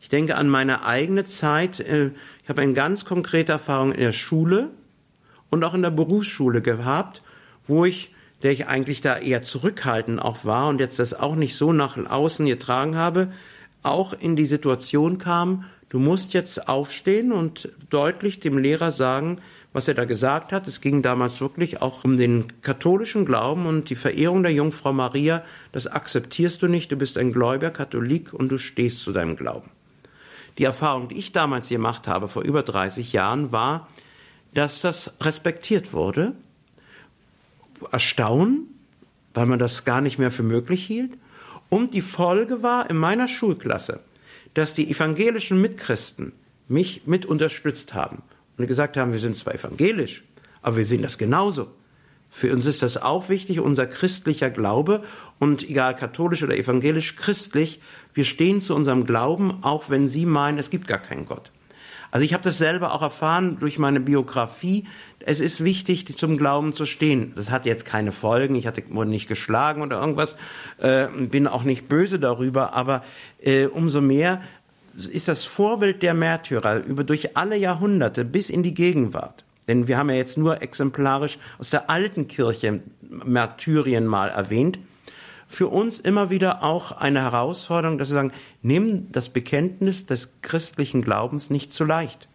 [0.00, 1.80] Ich denke an meine eigene Zeit.
[1.80, 2.10] Äh,
[2.42, 4.70] ich habe eine ganz konkrete Erfahrung in der Schule
[5.50, 7.22] und auch in der Berufsschule gehabt,
[7.66, 11.56] wo ich, der ich eigentlich da eher zurückhaltend auch war und jetzt das auch nicht
[11.56, 13.30] so nach außen getragen habe,
[13.82, 19.38] auch in die Situation kam, du musst jetzt aufstehen und deutlich dem Lehrer sagen,
[19.72, 20.66] was er da gesagt hat.
[20.66, 25.44] Es ging damals wirklich auch um den katholischen Glauben und die Verehrung der Jungfrau Maria.
[25.72, 26.90] Das akzeptierst du nicht.
[26.90, 29.70] Du bist ein Gläubiger Katholik und du stehst zu deinem Glauben.
[30.58, 33.88] Die Erfahrung, die ich damals gemacht habe, vor über 30 Jahren, war,
[34.54, 36.32] dass das respektiert wurde.
[37.92, 38.66] Erstaunen,
[39.32, 41.12] weil man das gar nicht mehr für möglich hielt.
[41.68, 44.00] Und die Folge war in meiner Schulklasse,
[44.54, 46.32] dass die evangelischen Mitchristen
[46.66, 48.22] mich mit unterstützt haben
[48.60, 50.24] und gesagt haben, wir sind zwar evangelisch,
[50.62, 51.68] aber wir sehen das genauso.
[52.32, 55.02] Für uns ist das auch wichtig, unser christlicher Glaube
[55.40, 57.80] und egal katholisch oder evangelisch christlich,
[58.14, 61.50] wir stehen zu unserem Glauben, auch wenn Sie meinen, es gibt gar keinen Gott.
[62.12, 64.84] Also ich habe das selber auch erfahren durch meine Biografie.
[65.20, 67.32] Es ist wichtig, zum Glauben zu stehen.
[67.36, 68.54] Das hat jetzt keine Folgen.
[68.56, 70.36] Ich hatte, wurde nicht geschlagen oder irgendwas,
[70.78, 72.72] äh, bin auch nicht böse darüber.
[72.72, 73.04] Aber
[73.40, 74.40] äh, umso mehr
[74.94, 79.44] ist das Vorbild der Märtyrer über durch alle Jahrhunderte bis in die Gegenwart.
[79.68, 84.78] Denn wir haben ja jetzt nur exemplarisch aus der alten Kirche Märtyrien mal erwähnt.
[85.46, 91.02] Für uns immer wieder auch eine Herausforderung, dass wir sagen, nimm das Bekenntnis des christlichen
[91.02, 92.28] Glaubens nicht zu leicht.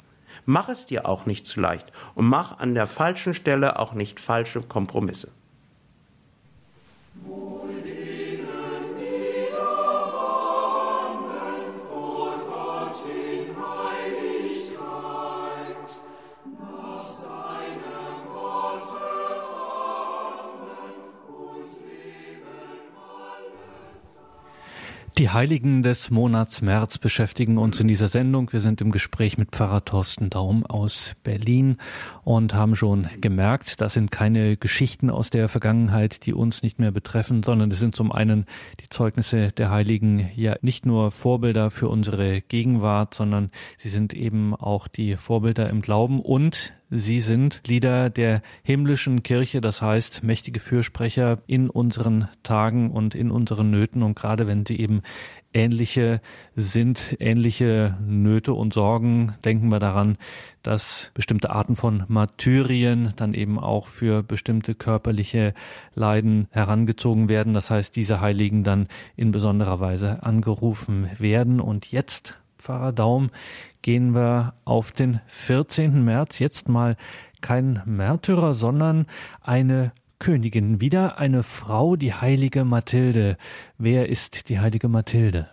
[0.45, 4.19] Mach es dir auch nicht zu leicht und mach an der falschen Stelle auch nicht
[4.19, 5.29] falsche Kompromisse.
[16.59, 16.94] Lord.
[25.17, 28.51] Die Heiligen des Monats März beschäftigen uns in dieser Sendung.
[28.51, 31.77] Wir sind im Gespräch mit Pfarrer Thorsten Daum aus Berlin
[32.25, 36.91] und haben schon gemerkt, das sind keine Geschichten aus der Vergangenheit, die uns nicht mehr
[36.91, 38.45] betreffen, sondern es sind zum einen
[38.81, 44.53] die Zeugnisse der Heiligen ja nicht nur Vorbilder für unsere Gegenwart, sondern sie sind eben
[44.53, 50.59] auch die Vorbilder im Glauben und Sie sind Lieder der himmlischen Kirche, das heißt mächtige
[50.59, 54.03] Fürsprecher in unseren Tagen und in unseren Nöten.
[54.03, 55.01] Und gerade wenn sie eben
[55.51, 56.21] ähnliche
[56.55, 60.17] sind, ähnliche Nöte und Sorgen, denken wir daran,
[60.61, 65.55] dass bestimmte Arten von Martyrien dann eben auch für bestimmte körperliche
[65.95, 67.55] Leiden herangezogen werden.
[67.55, 71.59] Das heißt, diese Heiligen dann in besonderer Weise angerufen werden.
[71.59, 73.29] Und jetzt Pfarrer Daum
[73.85, 76.03] gehen wir auf den 14.
[76.03, 76.39] März.
[76.39, 76.97] Jetzt mal
[77.41, 79.05] kein Märtyrer, sondern
[79.41, 80.81] eine Königin.
[80.81, 83.37] Wieder eine Frau, die heilige Mathilde.
[83.77, 85.51] Wer ist die heilige Mathilde?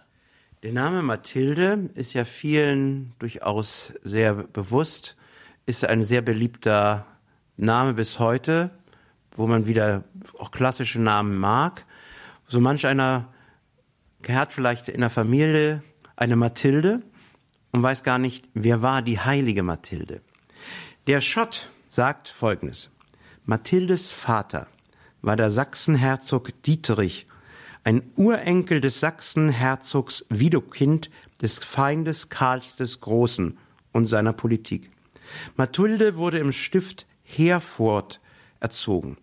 [0.63, 5.15] Der Name Mathilde ist ja vielen durchaus sehr bewusst,
[5.67, 7.05] ist ein sehr beliebter
[7.59, 8.71] Name bis heute,
[9.37, 10.05] wo man wieder
[10.39, 11.85] auch klassische Namen mag.
[12.47, 13.29] So manch einer
[14.27, 15.83] hat vielleicht in der Familie
[16.17, 17.01] eine Mathilde
[17.73, 20.21] und weiß gar nicht, wer war die heilige Mathilde.
[21.07, 22.91] Der Schott sagt Folgendes.
[23.45, 24.69] Mathildes Vater
[25.23, 27.27] war der Sachsenherzog Dieterich,
[27.85, 33.59] ein Urenkel des Sachsenherzogs Widukind des Feindes Karls des Großen
[33.93, 34.91] und seiner Politik.
[35.57, 38.21] Mathilde wurde im Stift Herford
[38.61, 39.17] erzogen.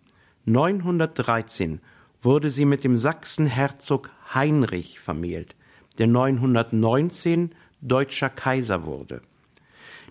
[0.44, 1.80] 913
[2.20, 5.54] wurde sie mit dem Sachsenherzog Heinrich vermählt,
[5.98, 9.22] der 919 deutscher Kaiser wurde.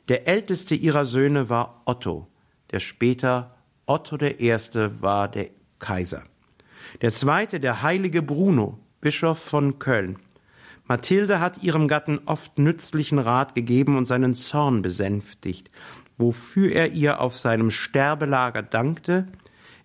[0.08, 2.28] Der älteste ihrer Söhne war Otto,
[2.72, 3.56] der später
[3.86, 4.56] Otto I.
[5.02, 6.24] war der Kaiser.
[7.02, 10.18] Der zweite, der heilige Bruno, Bischof von Köln.
[10.88, 15.70] Mathilde hat ihrem Gatten oft nützlichen Rat gegeben und seinen Zorn besänftigt,
[16.18, 19.28] wofür er ihr auf seinem Sterbelager dankte.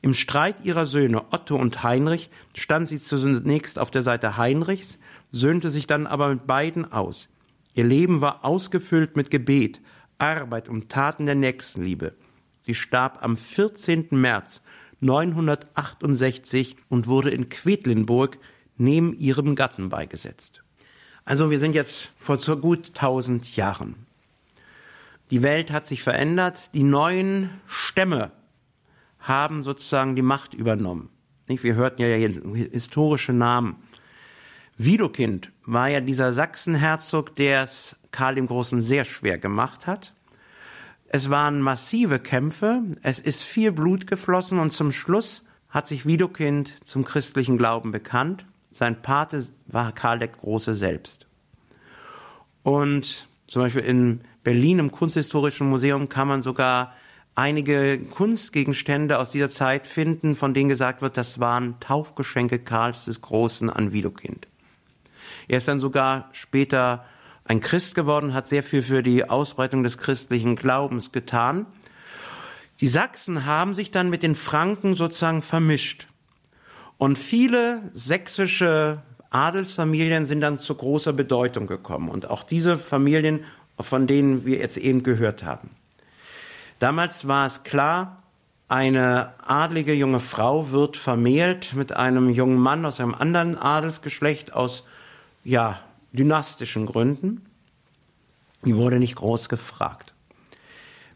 [0.01, 4.99] Im Streit ihrer Söhne Otto und Heinrich stand sie zunächst auf der Seite Heinrichs,
[5.31, 7.29] söhnte sich dann aber mit beiden aus.
[7.75, 9.81] Ihr Leben war ausgefüllt mit Gebet,
[10.19, 12.15] Arbeit und Taten der Nächstenliebe.
[12.61, 14.07] Sie starb am 14.
[14.13, 14.63] März
[15.01, 18.39] 968 und wurde in Quedlinburg
[18.77, 20.63] neben ihrem Gatten beigesetzt.
[21.25, 24.07] Also wir sind jetzt vor so gut 1000 Jahren.
[25.31, 28.31] Die Welt hat sich verändert, die neuen Stämme
[29.19, 31.09] haben sozusagen die Macht übernommen.
[31.47, 33.77] Wir hörten ja historische Namen.
[34.77, 40.13] Widukind war ja dieser Sachsenherzog, der es Karl dem Großen sehr schwer gemacht hat.
[41.07, 46.85] Es waren massive Kämpfe, es ist viel Blut geflossen und zum Schluss hat sich Widukind
[46.85, 48.47] zum christlichen Glauben bekannt.
[48.73, 51.27] Sein Pate war Karl der Große selbst.
[52.65, 56.95] Und zum Beispiel in Berlin im Kunsthistorischen Museum kann man sogar
[57.37, 63.21] einige Kunstgegenstände aus dieser Zeit finden, von denen gesagt wird, das waren Taufgeschenke Karls des
[63.21, 64.49] Großen an Widukind.
[65.49, 67.05] Er ist dann sogar später
[67.45, 71.67] ein Christ geworden, hat sehr viel für die Ausbreitung des christlichen Glaubens getan.
[72.81, 76.09] Die Sachsen haben sich dann mit den Franken sozusagen vermischt.
[76.99, 82.09] Und viele sächsische Adelsfamilien sind dann zu großer Bedeutung gekommen.
[82.09, 83.45] Und auch diese Familien,
[83.79, 85.71] von denen wir jetzt eben gehört haben.
[86.79, 88.23] Damals war es klar,
[88.69, 94.85] eine adlige junge Frau wird vermählt mit einem jungen Mann aus einem anderen Adelsgeschlecht aus,
[95.45, 95.79] ja,
[96.13, 97.47] dynastischen Gründen.
[98.65, 100.15] Die wurde nicht groß gefragt.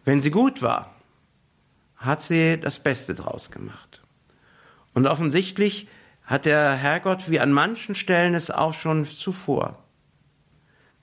[0.05, 0.95] Wenn sie gut war,
[1.97, 4.03] hat sie das Beste draus gemacht.
[4.95, 5.89] Und offensichtlich
[6.25, 9.83] hat der Herrgott wie an manchen Stellen es auch schon zuvor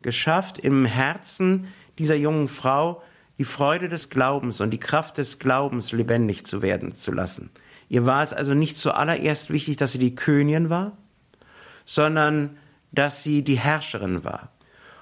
[0.01, 3.01] geschafft, im Herzen dieser jungen Frau
[3.39, 7.49] die Freude des Glaubens und die Kraft des Glaubens lebendig zu werden zu lassen.
[7.89, 10.95] Ihr war es also nicht zuallererst wichtig, dass sie die Königin war,
[11.85, 12.57] sondern
[12.95, 14.49] dass sie die Herrscherin war.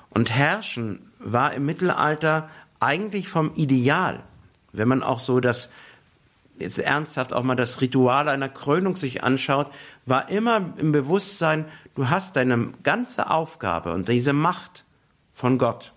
[0.10, 4.24] Und Herrschen war im Mittelalter eigentlich vom Ideal,
[4.72, 5.70] wenn man auch so das
[6.60, 9.72] jetzt ernsthaft auch mal das Ritual einer Krönung sich anschaut,
[10.06, 14.86] war immer im Bewusstsein, du hast deine ganze Aufgabe und diese Macht
[15.34, 15.94] von Gott.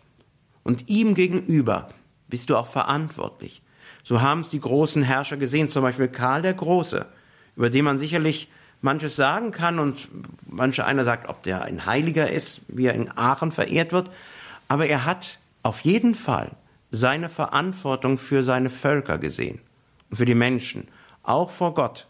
[0.63, 1.91] Und ihm gegenüber
[2.29, 3.63] bist du auch verantwortlich.
[4.03, 7.07] So haben es die großen Herrscher gesehen, zum Beispiel Karl der Große,
[7.55, 8.49] über den man sicherlich
[8.81, 10.09] manches sagen kann und
[10.49, 14.11] manche einer sagt, ob der ein Heiliger ist, wie er in Aachen verehrt wird.
[14.69, 16.51] Aber er hat auf jeden Fall
[16.91, 19.61] seine Verantwortung für seine Völker gesehen
[20.11, 20.89] und für die Menschen,
[21.23, 22.07] auch vor Gott.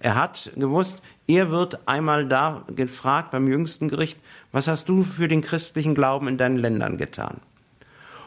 [0.00, 4.20] Er hat gewusst, er wird einmal da gefragt beim jüngsten Gericht,
[4.52, 7.40] was hast du für den christlichen Glauben in deinen Ländern getan?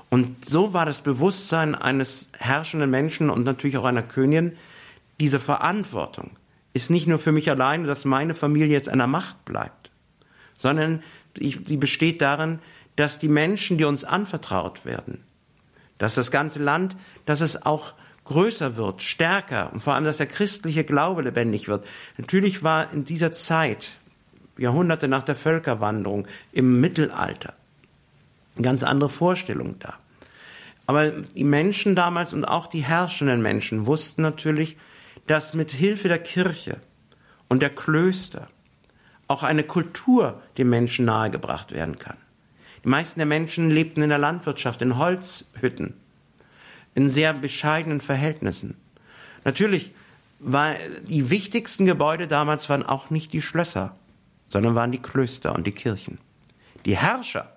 [0.10, 4.58] Und so war das Bewusstsein eines herrschenden Menschen und natürlich auch einer Königin,
[5.20, 6.32] diese Verantwortung
[6.78, 9.92] ist nicht nur für mich alleine, dass meine Familie jetzt an der Macht bleibt,
[10.58, 11.04] sondern
[11.36, 12.60] die besteht darin,
[12.96, 15.24] dass die Menschen, die uns anvertraut werden,
[15.98, 17.94] dass das ganze Land, dass es auch
[18.26, 21.86] größer wird, stärker und vor allem, dass der christliche Glaube lebendig wird.
[22.18, 23.94] Natürlich war in dieser Zeit,
[24.58, 27.54] Jahrhunderte nach der Völkerwanderung, im Mittelalter,
[28.56, 29.98] eine ganz andere Vorstellung da.
[30.88, 34.78] Aber die Menschen damals und auch die herrschenden Menschen wussten natürlich,
[35.28, 36.78] dass mit Hilfe der Kirche
[37.48, 38.48] und der Klöster
[39.28, 42.18] auch eine Kultur dem Menschen nahegebracht werden kann.
[42.84, 45.94] Die meisten der Menschen lebten in der Landwirtschaft, in Holzhütten,
[46.96, 48.78] in sehr bescheidenen Verhältnissen.
[49.44, 49.92] Natürlich
[50.40, 53.96] war die wichtigsten Gebäude damals waren auch nicht die Schlösser,
[54.50, 56.20] sondern waren die Klöster und die Kirchen.
[56.86, 57.52] Die Herrscher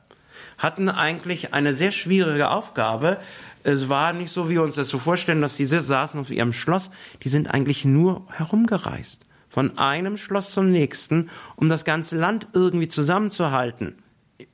[0.59, 3.19] hatten eigentlich eine sehr schwierige Aufgabe.
[3.63, 6.53] Es war nicht so, wie wir uns das so vorstellen, dass sie saßen auf ihrem
[6.53, 6.91] Schloss.
[7.23, 9.25] Die sind eigentlich nur herumgereist.
[9.49, 13.97] Von einem Schloss zum nächsten, um das ganze Land irgendwie zusammenzuhalten.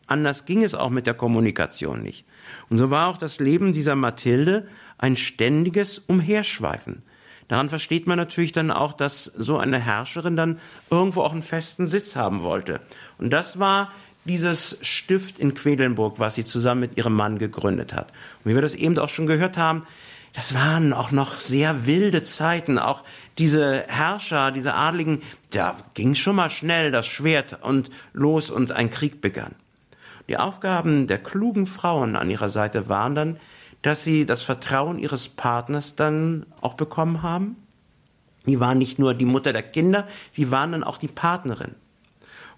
[0.06, 2.24] Anders ging es auch mit der Kommunikation nicht.
[2.70, 4.66] Und so war auch das Leben dieser Mathilde
[4.98, 7.02] ein ständiges Umherschweifen.
[7.48, 10.58] Daran versteht man natürlich dann auch, dass so eine Herrscherin dann
[10.90, 12.80] irgendwo auch einen festen Sitz haben wollte.
[13.18, 13.92] Und das war
[14.26, 18.12] dieses Stift in Quedlinburg, was sie zusammen mit ihrem Mann gegründet hat.
[18.44, 19.86] Und wie wir das eben auch schon gehört haben,
[20.36, 22.78] das waren auch noch sehr wilde Zeiten.
[22.78, 23.04] Auch
[23.38, 28.90] diese Herrscher, diese Adligen, da ging schon mal schnell das Schwert und los und ein
[28.90, 29.54] Krieg begann.
[30.28, 33.36] Die Aufgaben der klugen Frauen an ihrer Seite waren dann,
[33.80, 37.56] dass sie das Vertrauen ihres Partners dann auch bekommen haben.
[38.46, 41.74] Die waren nicht nur die Mutter der Kinder, sie waren dann auch die Partnerin.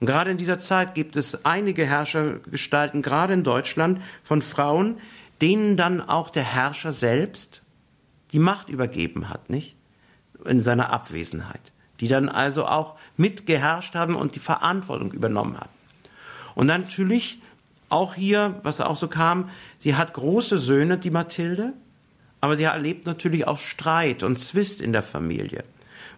[0.01, 4.99] Und gerade in dieser Zeit gibt es einige Herrschergestalten, gerade in Deutschland, von Frauen,
[5.41, 7.63] denen dann auch der Herrscher selbst
[8.33, 9.75] die Macht übergeben hat, nicht?
[10.45, 11.73] In seiner Abwesenheit.
[12.01, 15.71] Die dann also auch mitgeherrscht haben und die Verantwortung übernommen haben.
[16.55, 17.41] Und natürlich
[17.89, 21.73] auch hier, was auch so kam, sie hat große Söhne, die Mathilde,
[22.41, 25.65] aber sie erlebt natürlich auch Streit und Zwist in der Familie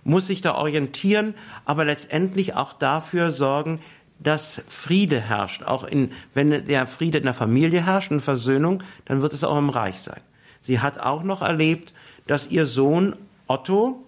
[0.05, 1.35] muss sich da orientieren,
[1.65, 3.81] aber letztendlich auch dafür sorgen,
[4.19, 5.63] dass Friede herrscht.
[5.63, 9.59] Auch in, wenn der Friede in der Familie herrscht und Versöhnung, dann wird es auch
[9.59, 10.21] im Reich sein.
[10.61, 11.95] Sie hat auch noch erlebt,
[12.27, 14.05] dass ihr Sohn Otto,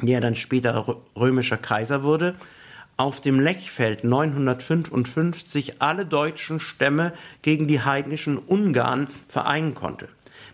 [0.00, 2.34] der dann später römischer Kaiser wurde,
[2.96, 7.12] auf dem Lechfeld 955 alle deutschen Stämme
[7.42, 10.08] gegen die heidnischen Ungarn vereinen konnte.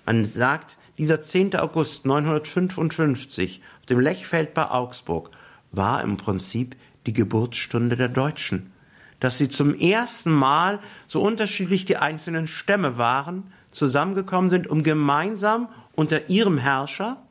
[0.05, 1.57] Man sagt, dieser 10.
[1.57, 5.31] August 955 auf dem Lechfeld bei Augsburg
[5.73, 6.77] war im Prinzip
[7.07, 8.73] die Geburtsstunde der Deutschen.
[9.21, 15.69] Dass sie zum ersten Mal, so unterschiedlich die einzelnen Stämme waren, zusammengekommen sind, um gemeinsam
[15.95, 17.23] unter ihrem Herrscher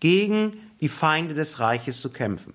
[0.00, 2.54] gegen die Feinde des Reiches zu kämpfen.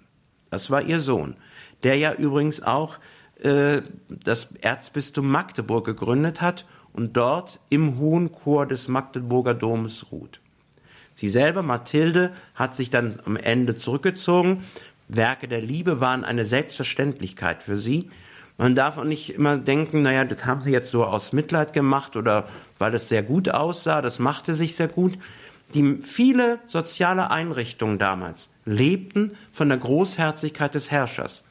[0.49, 1.35] Das war ihr Sohn,
[1.83, 2.97] der ja übrigens auch
[3.41, 10.41] äh, das Erzbistum Magdeburg gegründet hat und dort im hohen Chor des Magdeburger Domes ruht.
[11.13, 14.63] Sie selber, Mathilde, hat sich dann am Ende zurückgezogen.
[15.07, 18.09] Werke der Liebe waren eine Selbstverständlichkeit für sie.
[18.57, 22.15] Man darf auch nicht immer denken, naja, das haben sie jetzt so aus Mitleid gemacht
[22.15, 22.47] oder
[22.79, 25.17] weil es sehr gut aussah, das machte sich sehr gut.
[25.73, 31.43] Die viele soziale Einrichtungen damals lebten von der Großherzigkeit des Herrschers.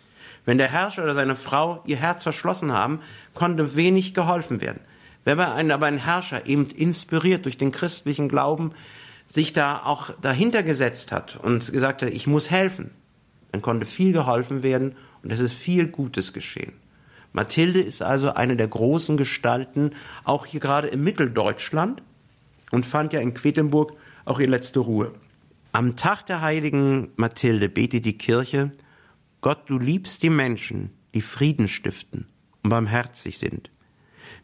[0.45, 3.01] Wenn der Herrscher oder seine Frau ihr Herz verschlossen haben,
[3.35, 4.81] konnte wenig geholfen werden.
[5.25, 8.73] Wenn man aber ein Herrscher eben inspiriert durch den christlichen Glauben
[9.27, 12.91] sich da auch dahinter gesetzt hat und gesagt hat, ich muss helfen,
[13.53, 16.73] dann konnte viel geholfen werden und es ist viel Gutes geschehen.
[17.33, 19.93] Mathilde ist also eine der großen Gestalten,
[20.25, 22.03] auch hier gerade im Mitteldeutschland
[22.73, 23.93] und fand ja in Quedlinburg
[24.25, 25.15] auch ihr letzte Ruhe.
[25.73, 28.73] Am Tag der heiligen Mathilde betet die Kirche,
[29.41, 32.27] Gott, du liebst die Menschen, die Frieden stiften
[32.63, 33.71] und barmherzig sind.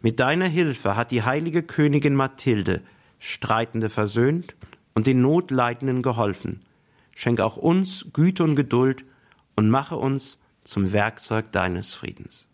[0.00, 2.82] Mit deiner Hilfe hat die heilige Königin Mathilde
[3.18, 4.54] Streitende versöhnt
[4.94, 6.60] und den Notleidenden geholfen.
[7.14, 9.04] Schenk auch uns Güte und Geduld
[9.56, 12.48] und mache uns zum Werkzeug deines Friedens.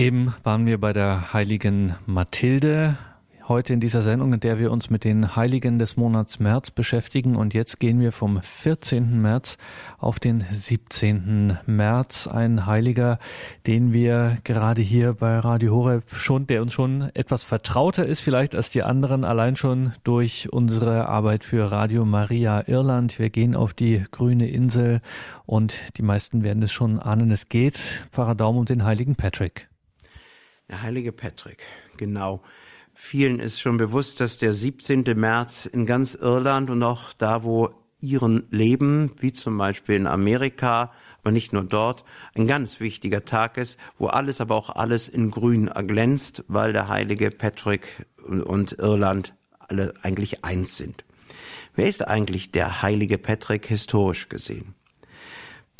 [0.00, 2.96] Eben waren wir bei der heiligen Mathilde,
[3.48, 7.36] heute in dieser Sendung, in der wir uns mit den Heiligen des Monats März beschäftigen.
[7.36, 9.20] Und jetzt gehen wir vom 14.
[9.20, 9.58] März
[9.98, 11.58] auf den 17.
[11.66, 12.28] März.
[12.28, 13.18] Ein Heiliger,
[13.66, 18.54] den wir gerade hier bei Radio Horeb schon, der uns schon etwas vertrauter ist vielleicht
[18.54, 23.18] als die anderen, allein schon durch unsere Arbeit für Radio Maria Irland.
[23.18, 25.02] Wir gehen auf die grüne Insel
[25.44, 27.30] und die meisten werden es schon ahnen.
[27.30, 27.76] Es geht,
[28.12, 29.69] Pfarrer Daum, um den heiligen Patrick.
[30.70, 31.64] Der heilige Patrick,
[31.96, 32.42] genau.
[32.94, 35.02] Vielen ist schon bewusst, dass der 17.
[35.16, 40.92] März in ganz Irland und auch da, wo ihren leben, wie zum Beispiel in Amerika,
[41.20, 42.04] aber nicht nur dort,
[42.36, 46.88] ein ganz wichtiger Tag ist, wo alles, aber auch alles in Grün erglänzt, weil der
[46.88, 51.04] heilige Patrick und Irland alle eigentlich eins sind.
[51.74, 54.74] Wer ist eigentlich der heilige Patrick historisch gesehen?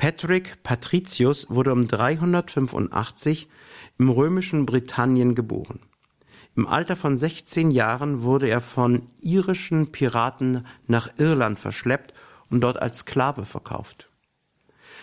[0.00, 3.50] Patrick Patricius wurde um 385
[3.98, 5.80] im römischen Britannien geboren.
[6.56, 12.14] Im Alter von 16 Jahren wurde er von irischen Piraten nach Irland verschleppt
[12.48, 14.08] und dort als Sklave verkauft.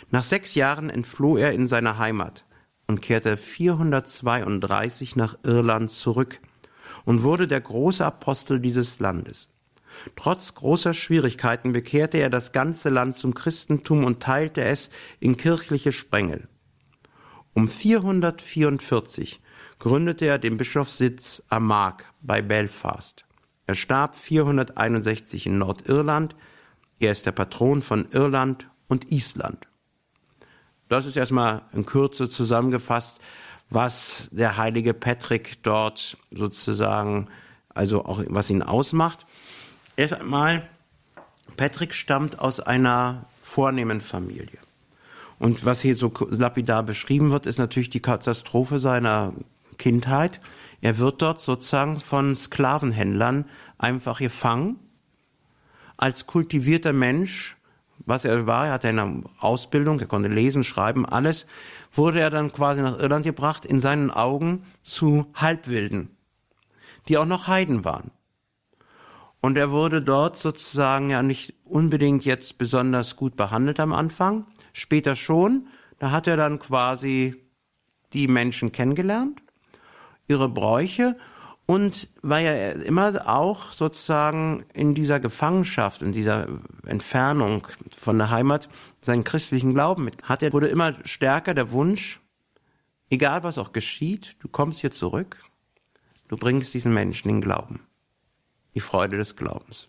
[0.09, 2.43] Nach sechs Jahren entfloh er in seine Heimat
[2.87, 6.39] und kehrte 432 nach Irland zurück
[7.05, 9.47] und wurde der große Apostel dieses Landes.
[10.15, 15.91] Trotz großer Schwierigkeiten bekehrte er das ganze Land zum Christentum und teilte es in kirchliche
[15.91, 16.47] Sprengel.
[17.53, 19.41] Um 444
[19.79, 23.25] gründete er den Bischofssitz Armagh bei Belfast.
[23.67, 26.35] Er starb 461 in Nordirland.
[26.99, 29.67] Er ist der Patron von Irland und Island.
[30.87, 33.19] Das ist erstmal in Kürze zusammengefasst,
[33.69, 37.27] was der heilige Patrick dort sozusagen,
[37.69, 39.25] also auch was ihn ausmacht.
[39.97, 40.69] Erst einmal,
[41.57, 44.59] Patrick stammt aus einer vornehmen Familie.
[45.39, 49.33] Und was hier so lapidar beschrieben wird, ist natürlich die Katastrophe seiner
[49.79, 50.39] Kindheit.
[50.81, 53.45] Er wird dort sozusagen von Sklavenhändlern
[53.79, 54.79] einfach gefangen.
[55.97, 57.57] Als kultivierter Mensch,
[58.05, 61.47] was er war, er hatte eine Ausbildung, er konnte lesen, schreiben, alles,
[61.91, 66.15] wurde er dann quasi nach Irland gebracht, in seinen Augen zu Halbwilden,
[67.07, 68.11] die auch noch Heiden waren.
[69.47, 75.15] Und er wurde dort sozusagen ja nicht unbedingt jetzt besonders gut behandelt am Anfang, später
[75.15, 75.69] schon.
[75.99, 77.33] Da hat er dann quasi
[78.11, 79.41] die Menschen kennengelernt,
[80.27, 81.15] ihre Bräuche
[81.65, 86.47] und war ja immer auch sozusagen in dieser Gefangenschaft, in dieser
[86.85, 87.65] Entfernung
[87.97, 88.67] von der Heimat
[88.99, 90.43] seinen christlichen Glauben mit hat.
[90.43, 92.19] Er wurde immer stärker der Wunsch,
[93.09, 95.41] egal was auch geschieht, du kommst hier zurück,
[96.27, 97.86] du bringst diesen Menschen den Glauben,
[98.77, 99.87] die Freude des Glaubens.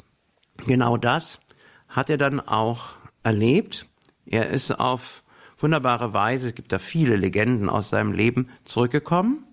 [0.67, 1.41] Genau das
[1.89, 3.87] hat er dann auch erlebt
[4.31, 5.23] er ist auf
[5.59, 9.45] wunderbare Weise, es gibt da viele Legenden aus seinem Leben, zurückgekommen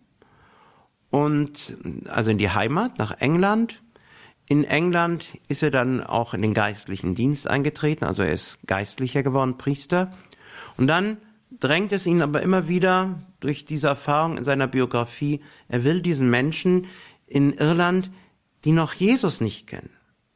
[1.09, 1.77] und
[2.07, 3.81] also in die Heimat nach England.
[4.47, 9.23] In England ist er dann auch in den geistlichen Dienst eingetreten, also er ist geistlicher
[9.23, 10.13] geworden, Priester.
[10.77, 11.17] Und dann
[11.59, 16.29] drängt es ihn aber immer wieder durch diese Erfahrung in seiner Biografie, er will diesen
[16.29, 16.87] Menschen
[17.27, 18.11] in Irland,
[18.65, 19.91] die noch Jesus nicht kennen,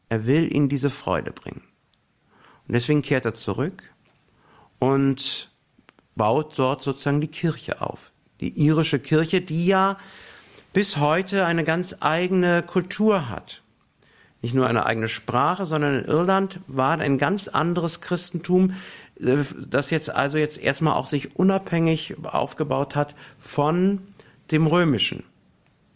[0.07, 1.63] er will ihnen diese Freude bringen.
[2.67, 3.83] Und deswegen kehrt er zurück
[4.77, 5.51] und
[6.15, 8.11] baut dort sozusagen die Kirche auf.
[8.39, 9.97] Die irische Kirche, die ja
[10.71, 13.61] bis heute eine ganz eigene Kultur hat.
[14.41, 18.73] Nicht nur eine eigene Sprache, sondern in Irland war ein ganz anderes Christentum,
[19.17, 23.99] das jetzt also jetzt erstmal auch sich unabhängig aufgebaut hat von
[24.51, 25.23] dem römischen.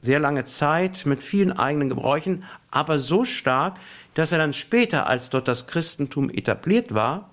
[0.04, 3.78] Sehr lange Zeit mit vielen eigenen Gebräuchen, aber so stark,
[4.16, 7.30] dass er dann später, als dort das Christentum etabliert war,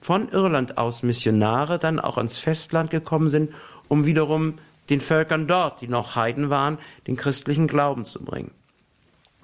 [0.00, 3.54] von Irland aus Missionare dann auch ans Festland gekommen sind,
[3.86, 4.58] um wiederum
[4.88, 8.50] den Völkern dort, die noch Heiden waren, den christlichen Glauben zu bringen.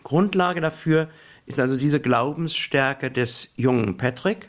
[0.03, 1.09] Grundlage dafür
[1.47, 4.49] ist also diese Glaubensstärke des jungen Patrick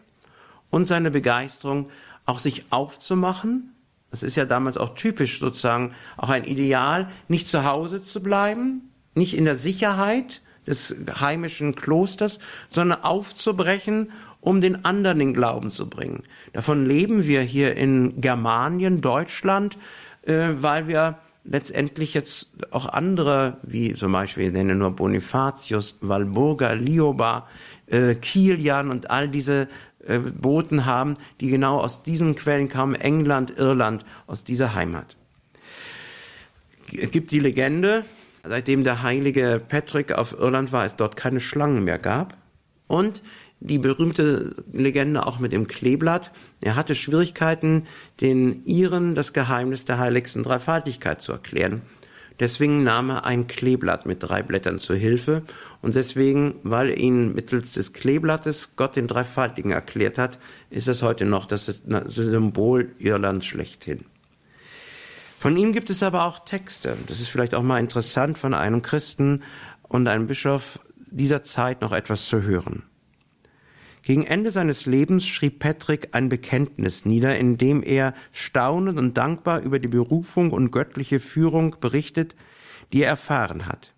[0.71, 1.91] und seine Begeisterung,
[2.25, 3.75] auch sich aufzumachen.
[4.11, 8.89] Das ist ja damals auch typisch sozusagen auch ein Ideal, nicht zu Hause zu bleiben,
[9.15, 12.39] nicht in der Sicherheit des heimischen Klosters,
[12.69, 16.23] sondern aufzubrechen, um den anderen den Glauben zu bringen.
[16.53, 19.77] Davon leben wir hier in Germanien, Deutschland,
[20.23, 26.73] äh, weil wir letztendlich jetzt auch andere, wie zum Beispiel, ich nenne nur Bonifatius, Walburga,
[26.73, 27.47] Lioba,
[27.87, 29.67] äh, Kilian und all diese
[30.07, 35.15] äh, Boten haben, die genau aus diesen Quellen kamen, England, Irland, aus dieser Heimat.
[36.97, 38.05] Es gibt die Legende,
[38.43, 42.37] seitdem der heilige Patrick auf Irland war, es dort keine Schlangen mehr gab.
[42.87, 43.21] Und
[43.59, 46.31] die berühmte Legende auch mit dem Kleeblatt.
[46.61, 47.87] Er hatte Schwierigkeiten,
[48.21, 51.81] den Iren das Geheimnis der heiligsten Dreifaltigkeit zu erklären.
[52.39, 55.41] Deswegen nahm er ein Kleeblatt mit drei Blättern zur Hilfe
[55.81, 60.37] und deswegen, weil ihn mittels des Kleeblattes Gott den Dreifaltigen erklärt hat,
[60.69, 64.05] ist es heute noch das Symbol Irlands schlechthin.
[65.39, 66.97] Von ihm gibt es aber auch Texte.
[67.07, 69.43] Das ist vielleicht auch mal interessant, von einem Christen
[69.83, 70.79] und einem Bischof
[71.09, 72.83] dieser Zeit noch etwas zu hören.
[74.07, 79.59] Gegen Ende seines Lebens schrieb Patrick ein Bekenntnis nieder, in dem er staunend und dankbar
[79.59, 82.33] über die Berufung und göttliche Führung berichtet,
[82.93, 83.93] die er erfahren hat.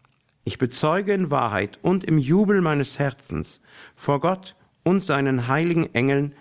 [0.45, 3.61] Ich bezeuge in Wahrheit und im Jubel meines Herzens
[3.93, 6.33] vor Gott und seinen heiligen Engeln,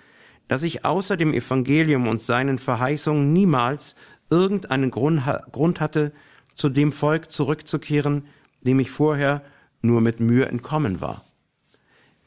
[0.48, 3.96] dass ich außer dem Evangelium und seinen Verheißungen niemals
[4.30, 6.12] irgendeinen Grund, hatte,
[6.54, 8.28] zu dem Volk zurückzukehren,
[8.62, 9.42] dem ich vorher
[9.82, 11.27] nur mit Mühe entkommen war.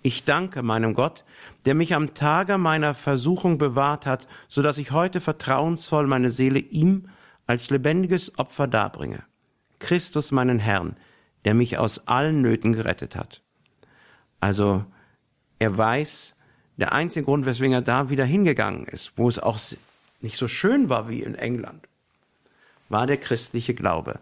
[0.03, 1.23] Ich danke meinem Gott,
[1.65, 6.59] der mich am Tage meiner Versuchung bewahrt hat, so dass ich heute vertrauensvoll meine Seele
[6.59, 7.09] ihm
[7.45, 9.23] als lebendiges Opfer darbringe.
[9.79, 10.95] Christus meinen Herrn,
[11.45, 13.41] der mich aus allen Nöten gerettet hat.
[14.39, 14.85] Also,
[15.59, 16.35] er weiß,
[16.77, 19.59] der einzige Grund, weswegen er da wieder hingegangen ist, wo es auch
[20.21, 21.87] nicht so schön war wie in England,
[22.89, 24.19] war der christliche Glaube.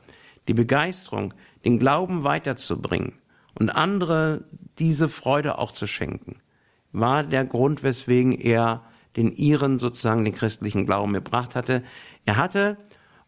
[0.50, 3.14] Die Begeisterung, den Glauben weiterzubringen
[3.56, 4.44] und andere
[4.80, 6.38] diese Freude auch zu schenken,
[6.92, 8.84] war der Grund, weswegen er
[9.16, 11.84] den Iren sozusagen den christlichen Glauben gebracht hatte.
[12.26, 12.78] Er hatte,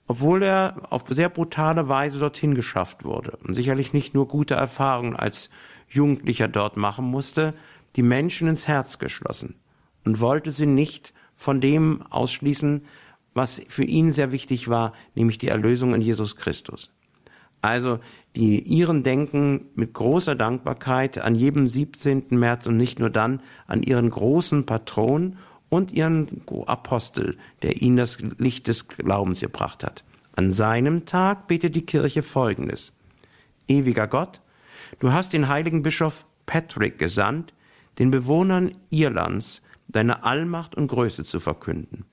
[0.07, 5.15] obwohl er auf sehr brutale Weise dorthin geschafft wurde und sicherlich nicht nur gute Erfahrungen
[5.15, 5.49] als
[5.89, 7.53] Jugendlicher dort machen musste,
[7.95, 9.55] die Menschen ins Herz geschlossen
[10.05, 12.85] und wollte sie nicht von dem ausschließen,
[13.33, 16.91] was für ihn sehr wichtig war, nämlich die Erlösung in Jesus Christus.
[17.61, 17.99] Also
[18.35, 22.27] die Iren denken mit großer Dankbarkeit an jedem 17.
[22.29, 25.37] März und nicht nur dann an ihren großen Patron
[25.69, 30.03] und ihren Apostel, der ihnen das Licht des Glaubens gebracht hat.
[30.35, 32.93] An seinem Tag betet die Kirche Folgendes.
[33.67, 34.41] Ewiger Gott,
[34.99, 37.53] du hast den heiligen Bischof Patrick gesandt,
[37.99, 42.05] den Bewohnern Irlands deine Allmacht und Größe zu verkünden.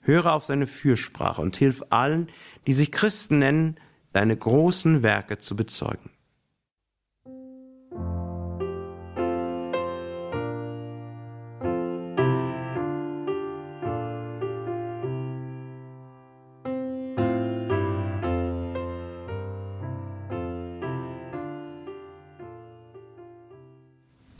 [0.00, 2.28] Höre auf seine Fürsprache und hilf allen,
[2.66, 3.76] die sich Christen nennen,
[4.12, 6.10] deine großen Werke zu bezeugen.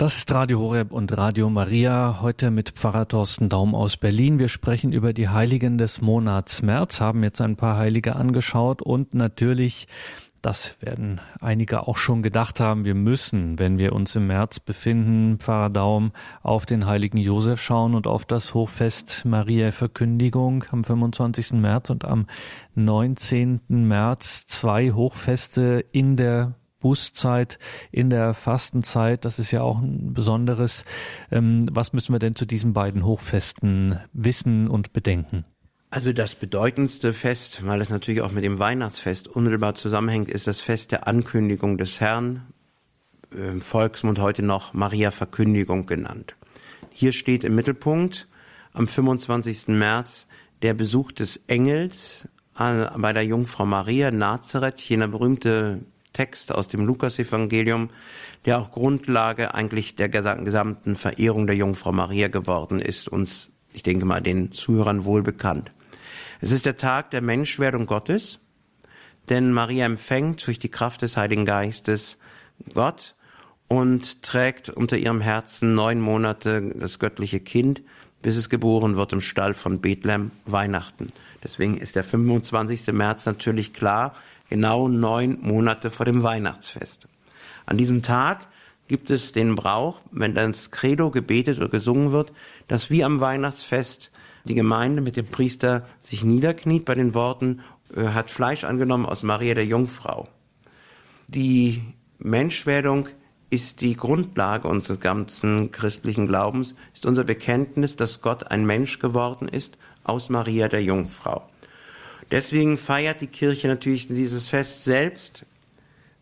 [0.03, 4.41] Das ist Radio Horeb und Radio Maria, heute mit Pfarrer Thorsten Daum aus Berlin.
[4.41, 9.15] Wir sprechen über die Heiligen des Monats März, haben jetzt ein paar Heilige angeschaut und
[9.15, 9.87] natürlich,
[10.41, 15.39] das werden einige auch schon gedacht haben, wir müssen, wenn wir uns im März befinden,
[15.39, 16.11] Pfarrer Daum,
[16.43, 21.53] auf den Heiligen Josef schauen und auf das Hochfest Maria Verkündigung am 25.
[21.53, 22.27] März und am
[22.75, 23.61] 19.
[23.69, 27.59] März zwei Hochfeste in der Bußzeit,
[27.91, 29.24] in der Fastenzeit.
[29.24, 30.85] Das ist ja auch ein besonderes.
[31.30, 35.45] Ähm, was müssen wir denn zu diesen beiden Hochfesten wissen und bedenken?
[35.91, 40.61] Also das bedeutendste Fest, weil es natürlich auch mit dem Weihnachtsfest unmittelbar zusammenhängt, ist das
[40.61, 42.47] Fest der Ankündigung des Herrn,
[43.30, 46.35] im Volksmund heute noch Maria Verkündigung genannt.
[46.91, 48.28] Hier steht im Mittelpunkt
[48.72, 49.68] am 25.
[49.68, 50.26] März
[50.62, 55.80] der Besuch des Engels bei der Jungfrau Maria Nazareth, jener berühmte
[56.13, 57.91] Text aus dem Lukasevangelium,
[58.45, 64.05] der auch Grundlage eigentlich der gesamten Verehrung der Jungfrau Maria geworden ist, uns, ich denke
[64.05, 65.73] mal, den Zuhörern wohl bekannt.
[66.41, 68.41] Es ist der Tag der Menschwerdung Gottes,
[69.29, 72.19] denn Maria empfängt durch die Kraft des Heiligen Geistes
[72.75, 73.15] Gott
[73.69, 77.83] und trägt unter ihrem Herzen neun Monate das göttliche Kind,
[78.21, 81.09] bis es geboren wird im Stall von Bethlehem Weihnachten.
[81.43, 82.89] Deswegen ist der 25.
[82.93, 84.15] März natürlich klar,
[84.53, 87.09] genau neun Monate vor dem Weihnachtsfest.
[87.65, 88.47] An diesem Tag
[88.87, 92.35] gibt es den Brauch, wenn das Credo gebetet oder gesungen wird,
[92.69, 94.13] dass wie am Weihnachtsfest
[94.45, 97.61] die Gemeinde mit dem Priester sich niederkniet bei den Worten,
[97.97, 100.29] hat Fleisch angenommen aus Maria der Jungfrau.
[101.29, 101.81] Die
[102.19, 103.09] Menschwerdung
[103.49, 109.49] ist die Grundlage unseres ganzen christlichen Glaubens, ist unser Bekenntnis, dass Gott ein Mensch geworden
[109.49, 111.49] ist aus Maria der Jungfrau.
[112.33, 115.45] Deswegen feiert die Kirche natürlich dieses Fest selbst,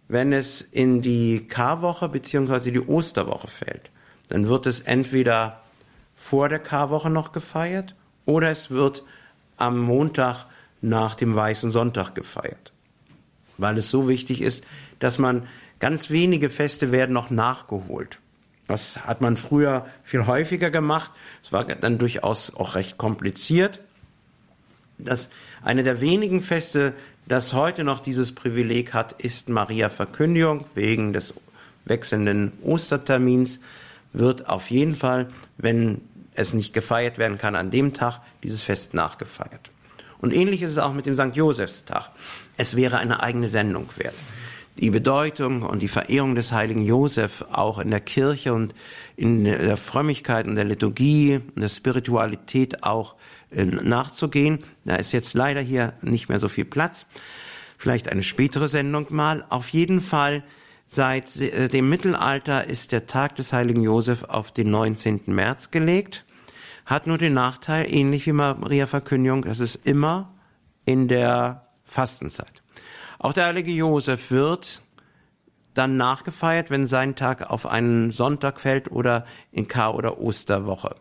[0.08, 2.72] wenn es in die Karwoche bzw.
[2.72, 3.90] die Osterwoche fällt.
[4.26, 5.62] Dann wird es entweder
[6.16, 7.94] vor der Karwoche noch gefeiert
[8.26, 9.04] oder es wird
[9.56, 10.46] am Montag
[10.80, 12.72] nach dem Weißen Sonntag gefeiert.
[13.56, 14.64] Weil es so wichtig ist,
[14.98, 15.46] dass man
[15.78, 18.18] ganz wenige Feste werden noch nachgeholt.
[18.66, 21.12] Das hat man früher viel häufiger gemacht.
[21.40, 23.78] Es war dann durchaus auch recht kompliziert
[25.04, 25.28] dass
[25.62, 26.94] eine der wenigen Feste,
[27.26, 31.34] das heute noch dieses Privileg hat, ist Maria Verkündigung wegen des
[31.84, 33.60] wechselnden Ostertermins
[34.12, 36.00] wird auf jeden Fall, wenn
[36.34, 39.70] es nicht gefeiert werden kann, an dem Tag dieses Fest nachgefeiert.
[40.20, 41.36] Und ähnlich ist es auch mit dem St.
[41.36, 42.10] Josefstag.
[42.56, 44.14] Es wäre eine eigene Sendung wert.
[44.76, 48.74] Die Bedeutung und die Verehrung des heiligen Josef auch in der Kirche und
[49.16, 53.14] in der Frömmigkeit und der Liturgie und der Spiritualität auch
[53.50, 54.60] nachzugehen.
[54.84, 57.06] Da ist jetzt leider hier nicht mehr so viel Platz.
[57.78, 59.44] Vielleicht eine spätere Sendung mal.
[59.48, 60.42] Auf jeden Fall
[60.86, 65.22] seit äh, dem Mittelalter ist der Tag des heiligen Josef auf den 19.
[65.26, 66.24] März gelegt.
[66.84, 70.34] Hat nur den Nachteil, ähnlich wie Maria Verkündigung, dass es immer
[70.84, 72.62] in der Fastenzeit.
[73.18, 74.82] Auch der heilige Josef wird
[75.74, 80.96] dann nachgefeiert, wenn sein Tag auf einen Sonntag fällt oder in Kar- oder Osterwoche.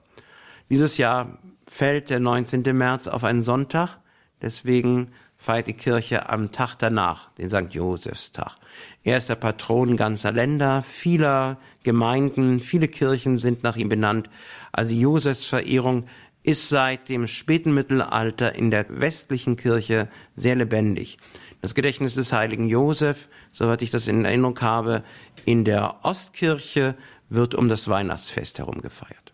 [0.69, 1.39] Dieses Jahr
[1.69, 2.63] fällt der 19.
[2.75, 3.97] März auf einen Sonntag,
[4.41, 7.73] deswegen feiert die Kirche am Tag danach, den St.
[7.73, 8.55] Josefstag.
[9.03, 14.29] Er ist der Patron ganzer Länder, vieler Gemeinden, viele Kirchen sind nach ihm benannt.
[14.71, 16.05] Also die Josefsverehrung
[16.43, 21.17] ist seit dem späten Mittelalter in der westlichen Kirche sehr lebendig.
[21.61, 25.03] Das Gedächtnis des heiligen Josef, soweit ich das in Erinnerung habe,
[25.45, 26.95] in der Ostkirche
[27.29, 29.33] wird um das Weihnachtsfest herum gefeiert.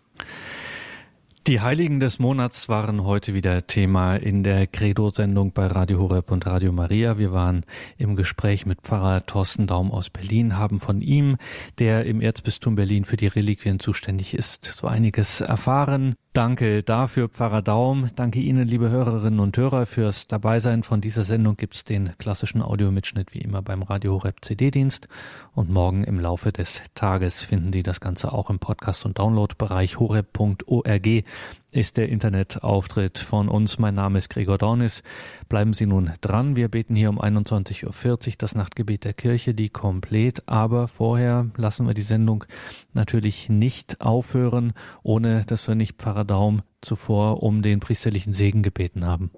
[1.47, 6.47] Die Heiligen des Monats waren heute wieder Thema in der Credo-Sendung bei Radio Horeb und
[6.47, 7.19] Radio Maria.
[7.19, 7.65] Wir waren
[7.99, 11.37] im Gespräch mit Pfarrer Thorsten Daum aus Berlin, haben von ihm,
[11.77, 16.15] der im Erzbistum Berlin für die Reliquien zuständig ist, so einiges erfahren.
[16.35, 18.09] Danke dafür, Pfarrer Daum.
[18.17, 20.83] Danke Ihnen, liebe Hörerinnen und Hörer, fürs Dabeisein.
[20.83, 25.07] Von dieser Sendung gibt's den klassischen Audiomitschnitt wie immer beim Radio Horeb CD-Dienst.
[25.53, 29.97] Und morgen im Laufe des Tages finden Sie das Ganze auch im Podcast- und Download-Bereich
[29.97, 31.23] horeb.org
[31.71, 33.79] ist der Internetauftritt von uns.
[33.79, 35.03] Mein Name ist Gregor Dornis.
[35.49, 36.55] Bleiben Sie nun dran.
[36.55, 37.85] Wir beten hier um 21.40
[38.27, 40.47] Uhr das Nachtgebet der Kirche, die komplett.
[40.47, 42.45] Aber vorher lassen wir die Sendung
[42.93, 44.73] natürlich nicht aufhören,
[45.03, 49.31] ohne dass wir nicht Pfarrer Daum zuvor um den priesterlichen Segen gebeten haben.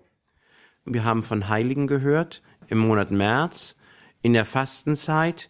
[0.86, 3.76] Wir haben von Heiligen gehört im Monat März,
[4.22, 5.50] in der Fastenzeit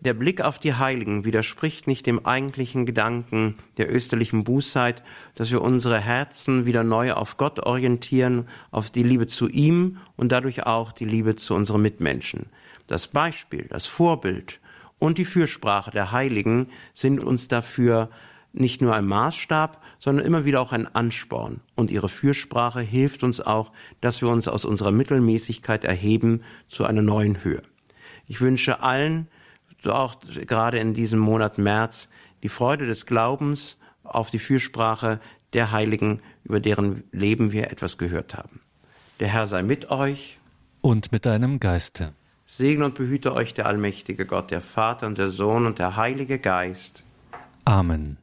[0.00, 5.02] der Blick auf die Heiligen widerspricht nicht dem eigentlichen Gedanken der österlichen Bußzeit,
[5.34, 10.32] dass wir unsere Herzen wieder neu auf Gott orientieren, auf die Liebe zu ihm und
[10.32, 12.46] dadurch auch die Liebe zu unseren Mitmenschen.
[12.86, 14.60] Das Beispiel, das Vorbild
[14.98, 18.10] und die Fürsprache der Heiligen sind uns dafür
[18.52, 21.60] nicht nur ein Maßstab, sondern immer wieder auch ein Ansporn.
[21.76, 27.02] Und ihre Fürsprache hilft uns auch, dass wir uns aus unserer Mittelmäßigkeit erheben zu einer
[27.02, 27.62] neuen Höhe.
[28.26, 29.28] Ich wünsche allen,
[29.86, 30.16] auch
[30.46, 32.08] gerade in diesem Monat März
[32.42, 35.20] die Freude des Glaubens auf die Fürsprache
[35.52, 38.60] der Heiligen, über deren Leben wir etwas gehört haben.
[39.18, 40.38] Der Herr sei mit euch
[40.80, 42.12] und mit deinem Geiste.
[42.46, 46.38] Segne und behüte euch der allmächtige Gott, der Vater und der Sohn und der Heilige
[46.38, 47.04] Geist.
[47.64, 48.16] Amen.